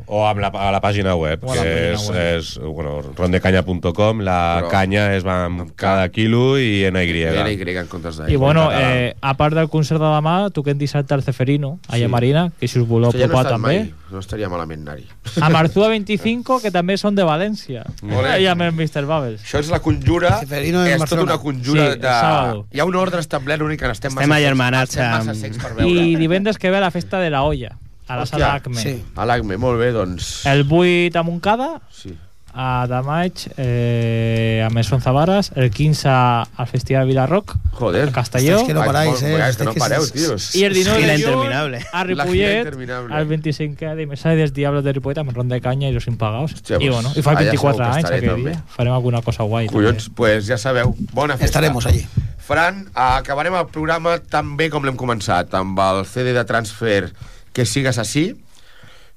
o 0.08 0.26
amb 0.28 0.40
la, 0.40 0.48
a 0.48 0.72
la 0.72 0.80
pàgina 0.82 1.16
web, 1.20 1.44
la 1.44 1.54
que 1.54 1.60
pàgina 1.60 1.94
és, 1.94 2.10
web. 2.10 2.38
és 2.38 2.60
bueno, 2.64 3.02
rondecanya.com, 3.16 4.22
la 4.22 4.62
Però- 4.62 4.70
canya 4.72 5.14
és 5.18 5.26
amb 5.26 5.62
amb 5.64 5.72
cada 5.76 6.08
quilo 6.10 6.58
i 6.60 6.86
NY. 6.92 7.26
NY 7.44 7.78
en 7.78 7.88
comptes 7.88 8.18
de... 8.18 8.32
I 8.32 8.36
bueno, 8.38 8.70
eh, 8.72 9.16
a 9.22 9.34
part 9.36 9.56
del 9.56 9.70
concert 9.70 10.00
de 10.02 10.08
demà, 10.08 10.50
toquem 10.54 10.78
dissabte 10.78 11.14
al 11.14 11.24
Ceferino, 11.24 11.80
allà 11.88 11.98
Sí. 11.98 12.04
a 12.04 12.10
Marina, 12.10 12.52
que 12.60 12.68
si 12.68 12.80
us 12.80 12.88
voleu 12.88 13.12
Això 13.12 13.20
ja 13.20 13.28
no 13.28 13.44
també. 13.44 13.80
mai, 13.80 13.94
no 14.12 14.20
estaria 14.20 14.48
malament 14.50 14.82
anar-hi. 14.88 15.06
A 15.42 15.50
Marzúa 15.50 15.88
25, 15.90 16.60
que 16.62 16.70
també 16.72 16.98
són 16.98 17.16
de 17.16 17.24
València. 17.26 17.84
Molt 18.04 18.24
bé. 18.24 18.30
Allà 18.38 18.52
amb 18.52 18.62
el 18.62 18.72
Mr. 18.74 19.06
Bubbles. 19.06 19.42
Això 19.44 19.60
és 19.60 19.70
la 19.70 19.80
conjura, 19.80 20.38
Ceferino 20.40 20.86
en 20.86 20.94
és 21.02 21.10
tota 21.10 21.24
una 21.24 21.38
conjura 21.38 21.94
Sí, 21.94 22.00
de... 22.00 22.66
Hi 22.78 22.80
ha 22.80 22.86
un 22.86 22.96
ordre 22.96 23.20
establert 23.20 23.62
únic 23.66 23.80
que 23.82 23.88
n'estem 23.88 24.12
Estem 24.14 24.30
massa 24.30 24.86
secs, 24.86 25.26
massa 25.26 25.34
secs 25.36 25.58
per 25.58 25.74
veure. 25.74 25.90
I 25.90 26.13
divendres 26.20 26.58
que 26.58 26.70
ve 26.72 26.78
a 26.78 26.82
la 26.82 26.92
festa 26.92 27.20
de 27.20 27.30
la 27.30 27.44
olla, 27.44 27.78
a 28.08 28.16
la 28.18 28.24
Hòstia, 28.24 28.40
sala 28.40 28.54
Acme. 28.56 28.82
Sí. 28.82 29.04
A 29.16 29.26
l'ACME, 29.26 29.58
molt 29.58 29.80
bé, 29.80 29.92
doncs... 29.96 30.46
El 30.46 30.66
8 30.70 31.20
a 31.20 31.24
Montcada, 31.24 31.82
Sí. 31.92 32.16
A 32.56 32.86
de 32.88 33.00
maig 33.02 33.34
eh, 33.58 34.64
a 34.66 34.70
Mesón 34.70 35.02
Zavares, 35.02 35.52
el 35.56 35.72
15 35.72 36.08
al 36.10 36.68
Festival 36.68 37.08
Vilarroc, 37.08 37.56
Joder. 37.74 38.10
a 38.10 38.12
Castelló, 38.12 38.58
Es 38.60 38.64
que 38.68 38.74
no 38.76 38.86
paráis, 38.86 39.22
eh. 39.24 39.36
És 39.42 39.50
Es 39.50 39.58
que 39.58 39.64
no 39.66 39.74
pareu, 39.74 40.06
tios. 40.08 40.54
i 40.56 40.64
el 40.64 40.74
19 40.74 41.02
Gira 41.02 41.14
de 41.14 41.24
juny 41.24 41.32
interminable. 41.34 41.80
a 41.92 42.04
Ripollet, 42.04 42.68
al 43.12 43.26
25 43.26 43.86
d'aniversari 43.86 44.38
dels 44.38 44.54
Diablos 44.54 44.84
de 44.84 44.94
Ripollet 44.94 45.18
amb 45.18 45.32
Ron 45.36 45.50
de 45.50 45.60
Canya 45.62 45.90
i 45.90 45.94
los 45.94 46.06
impagaos. 46.08 46.54
Hòstia, 46.54 46.78
I, 46.80 46.90
bueno, 46.90 47.12
i 47.16 47.22
fa 47.22 47.32
allà 47.32 47.50
24 47.50 47.58
segur 47.58 47.76
que 47.78 47.84
anys 47.90 48.04
estaré 48.06 48.18
aquell 48.18 48.30
també. 48.36 48.52
dia. 48.52 48.64
Farem 48.76 48.94
alguna 48.94 49.22
cosa 49.22 49.44
guai. 49.44 49.68
Collons, 49.68 50.10
pues 50.16 50.46
ja 50.46 50.58
sabeu, 50.58 50.96
bona 51.12 51.34
festa. 51.38 51.46
Estaremos 51.60 51.86
allí. 51.88 52.06
Fran, 52.38 52.86
acabarem 52.94 53.56
el 53.56 53.66
programa 53.68 54.20
tan 54.20 54.56
bé 54.58 54.70
com 54.70 54.84
l'hem 54.84 54.98
començat, 54.98 55.54
amb 55.56 55.80
el 55.80 56.06
CD 56.06 56.34
de 56.34 56.44
transfer 56.46 57.14
Que 57.54 57.66
sigues 57.66 57.98
així, 58.02 58.36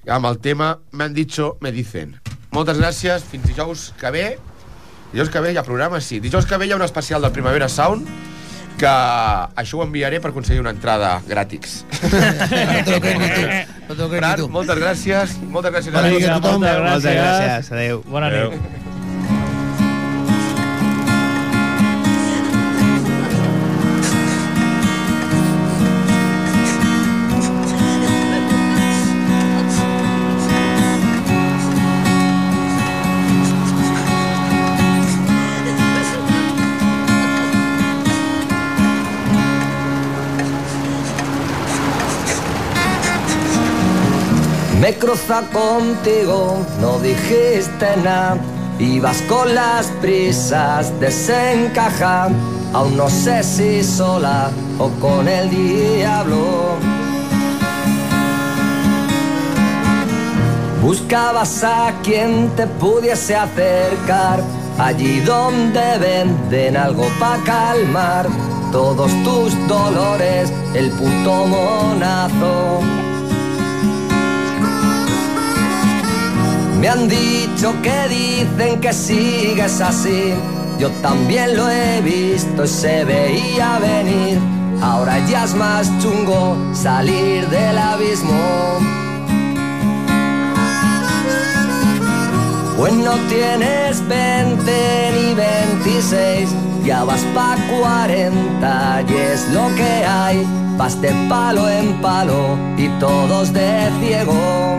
amb 0.07 0.25
el 0.25 0.37
tema 0.39 0.77
M'han 0.91 1.13
dicho, 1.13 1.57
me 1.59 1.71
dicen. 1.71 2.15
Moltes 2.57 2.79
gràcies, 2.81 3.21
fins 3.29 3.45
dijous 3.45 3.91
que 4.01 4.09
ve. 4.13 4.25
Dijous 5.13 5.29
que 5.29 5.39
ve 5.43 5.51
hi 5.53 5.57
ha 5.61 5.63
programa, 5.63 6.01
sí. 6.01 6.17
Dijous 6.23 6.47
que 6.49 6.57
ve 6.57 6.65
hi 6.67 6.73
ha 6.73 6.79
un 6.79 6.85
especial 6.85 7.21
del 7.21 7.31
Primavera 7.35 7.69
Sound 7.69 8.07
que 8.77 8.89
això 9.57 9.79
ho 9.79 9.83
enviaré 9.85 10.19
per 10.21 10.29
aconseguir 10.29 10.61
una 10.61 10.69
entrada 10.73 11.15
gratis. 11.27 11.79
No 12.01 12.09
te 12.09 12.91
lo 12.91 12.99
crees 13.01 13.19
ni 13.19 13.29
tú. 13.29 13.95
No 13.97 14.07
ni 14.09 14.17
Fran, 14.19 14.35
tú. 14.41 14.49
moltes 14.53 14.77
gràcies. 14.77 15.37
Moltes 15.49 15.73
gràcies 15.73 15.93
a 15.93 16.01
tots. 16.01 16.11
Vinga, 16.11 16.19
Vinga, 16.19 16.35
tothom. 16.41 16.61
moltes 16.61 16.81
gràcies. 16.81 17.23
gràcies. 17.23 17.71
Adéu. 17.77 18.03
Bona 18.05 18.29
nit. 18.29 18.43
Adéu. 18.43 18.86
Me 44.87 44.95
cruza 44.95 45.41
contigo, 45.51 46.65
no 46.79 46.97
dijiste 46.99 47.87
nada. 48.05 48.37
Ibas 48.79 49.21
con 49.23 49.53
las 49.53 49.87
prisas, 50.01 50.97
desencaja. 51.01 52.29
Aún 52.71 52.95
no 52.95 53.09
sé 53.09 53.43
si 53.43 53.83
sola 53.83 54.49
o 54.79 54.87
con 55.01 55.27
el 55.27 55.49
diablo. 55.49 56.77
Buscabas 60.81 61.65
a 61.65 61.93
quien 62.01 62.49
te 62.55 62.65
pudiese 62.65 63.35
acercar, 63.35 64.41
allí 64.77 65.19
donde 65.19 65.97
venden 65.97 66.77
algo 66.77 67.03
para 67.19 67.43
calmar 67.43 68.25
todos 68.71 69.11
tus 69.25 69.67
dolores, 69.67 70.49
el 70.73 70.89
puto 70.91 71.45
monazo. 71.45 73.06
Me 76.79 76.89
han 76.89 77.07
dicho 77.09 77.73
que 77.81 78.07
dicen 78.07 78.79
que 78.79 78.93
sigues 78.93 79.81
así. 79.81 80.33
Yo 80.79 80.91
también 81.01 81.57
lo 81.57 81.67
he 81.69 82.01
visto 82.01 82.65
y 82.65 82.67
se 82.67 83.03
veía 83.03 83.79
venir. 83.79 84.39
Ahora 84.81 85.17
ya 85.27 85.45
es 85.45 85.55
más 85.55 85.91
chungo 85.99 86.55
salir 86.73 87.47
del 87.49 87.77
abismo. 87.77 88.77
Pues 92.77 92.93
no 92.93 93.13
tienes 93.27 94.07
20 94.07 95.11
ni 95.15 95.33
26, 95.33 96.49
ya 96.85 97.03
vas 97.03 97.21
pa' 97.33 97.57
40 97.81 99.03
y 99.09 99.13
es 99.15 99.47
lo 99.51 99.73
que 99.75 100.05
hay. 100.05 100.47
Vas 100.77 101.01
de 101.01 101.09
palo 101.27 101.67
en 101.67 101.99
palo 102.01 102.55
y 102.77 102.87
todos 102.99 103.51
de 103.51 103.89
ciego. 103.99 104.77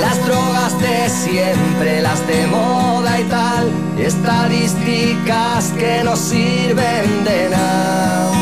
Las 0.00 0.24
drogas 0.24 0.80
de 0.80 1.08
siempre, 1.08 2.00
las 2.00 2.24
de 2.26 2.46
moda 2.46 3.20
y 3.20 3.24
tal, 3.24 3.72
estadísticas 3.98 5.72
que 5.76 6.02
no 6.04 6.14
sirven 6.16 7.24
de 7.24 7.48
nada. 7.50 8.32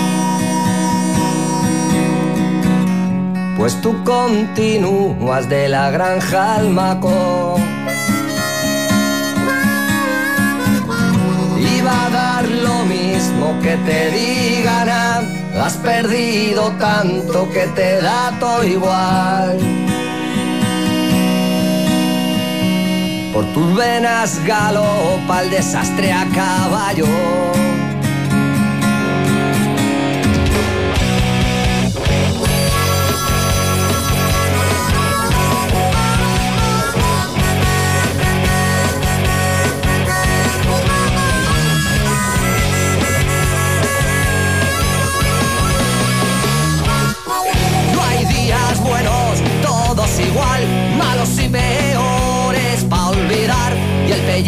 Pues 3.56 3.80
tú 3.80 4.04
continúas 4.04 5.48
de 5.48 5.68
la 5.68 5.90
granja 5.90 6.56
al 6.56 6.70
maco. 6.70 7.56
Iba 11.78 12.06
a 12.06 12.10
dar 12.10 12.44
lo 12.48 12.84
mismo 12.84 13.58
que 13.62 13.76
te 13.78 14.10
digan, 14.10 14.88
has 15.58 15.74
perdido 15.78 16.70
tanto 16.78 17.48
que 17.50 17.66
te 17.68 18.02
da 18.02 18.30
todo 18.38 18.62
igual. 18.62 19.85
Por 23.36 23.44
tus 23.52 23.74
venas 23.74 24.42
galopa 24.46 25.42
el 25.42 25.50
desastre 25.50 26.10
a 26.10 26.24
caballo. 26.34 27.04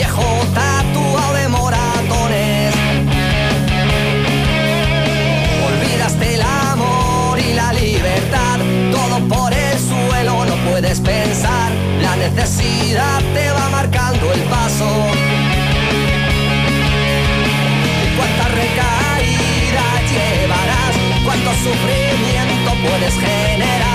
viejo 0.08 0.46
tatuado 0.54 1.34
de 1.34 1.48
moratones. 1.48 2.74
Olvidaste 5.66 6.34
el 6.34 6.42
amor 6.42 7.38
y 7.38 7.52
la 7.54 7.72
libertad, 7.72 8.58
todo 8.90 9.18
por 9.28 9.52
el 9.52 9.78
suelo, 9.78 10.44
no 10.46 10.70
puedes 10.70 11.00
pensar. 11.00 11.72
La 12.00 12.16
necesidad 12.16 13.20
te 13.34 13.50
va 13.50 13.68
marcando 13.70 14.32
el 14.32 14.40
paso. 14.44 14.88
¿Cuántas 18.16 18.50
recaídas 18.62 20.00
llevarás? 20.12 20.94
¿Cuánto 21.24 21.50
sufrimiento 21.52 22.70
puedes 22.88 23.14
generar? 23.14 23.87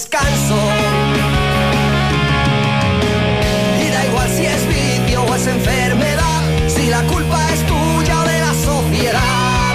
da 3.90 4.06
igual 4.06 4.28
si 4.30 4.46
es 4.46 4.68
vicio 4.68 5.24
o 5.24 5.34
es 5.34 5.44
enfermedad, 5.48 6.42
si 6.68 6.86
la 6.86 7.02
culpa 7.02 7.36
es 7.52 7.66
tuya 7.66 8.20
o 8.20 8.22
de 8.22 8.38
la 8.38 8.54
sociedad. 8.54 9.74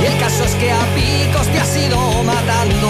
Y 0.00 0.06
el 0.06 0.18
caso 0.18 0.42
es 0.42 0.54
que 0.54 0.72
a 0.72 0.80
picos 0.94 1.46
te 1.48 1.60
has 1.60 1.76
ido 1.76 1.98
matando. 2.22 2.88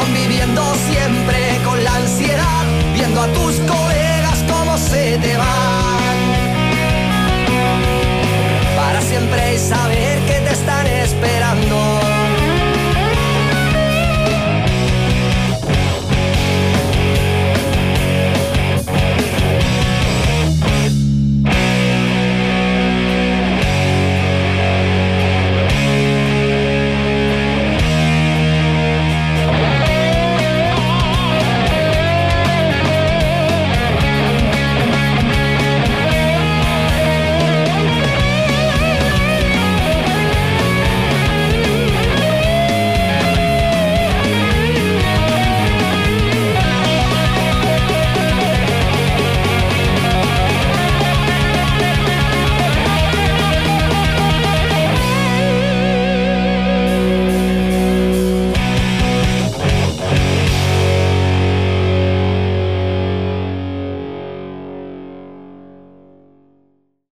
Conviviendo 0.00 0.74
siempre 0.88 1.60
con 1.66 1.84
la 1.84 1.96
ansiedad, 1.96 2.64
viendo 2.94 3.20
a 3.20 3.26
tus 3.26 3.56
colegas 3.56 4.42
cómo 4.48 4.78
se 4.78 5.18
te 5.18 5.36
van. 5.36 6.00
Para 8.74 9.02
siempre 9.02 9.58
saber 9.58 10.18
que 10.20 10.40
te 10.40 10.52
estás 10.54 10.79
esperando. 11.22 11.59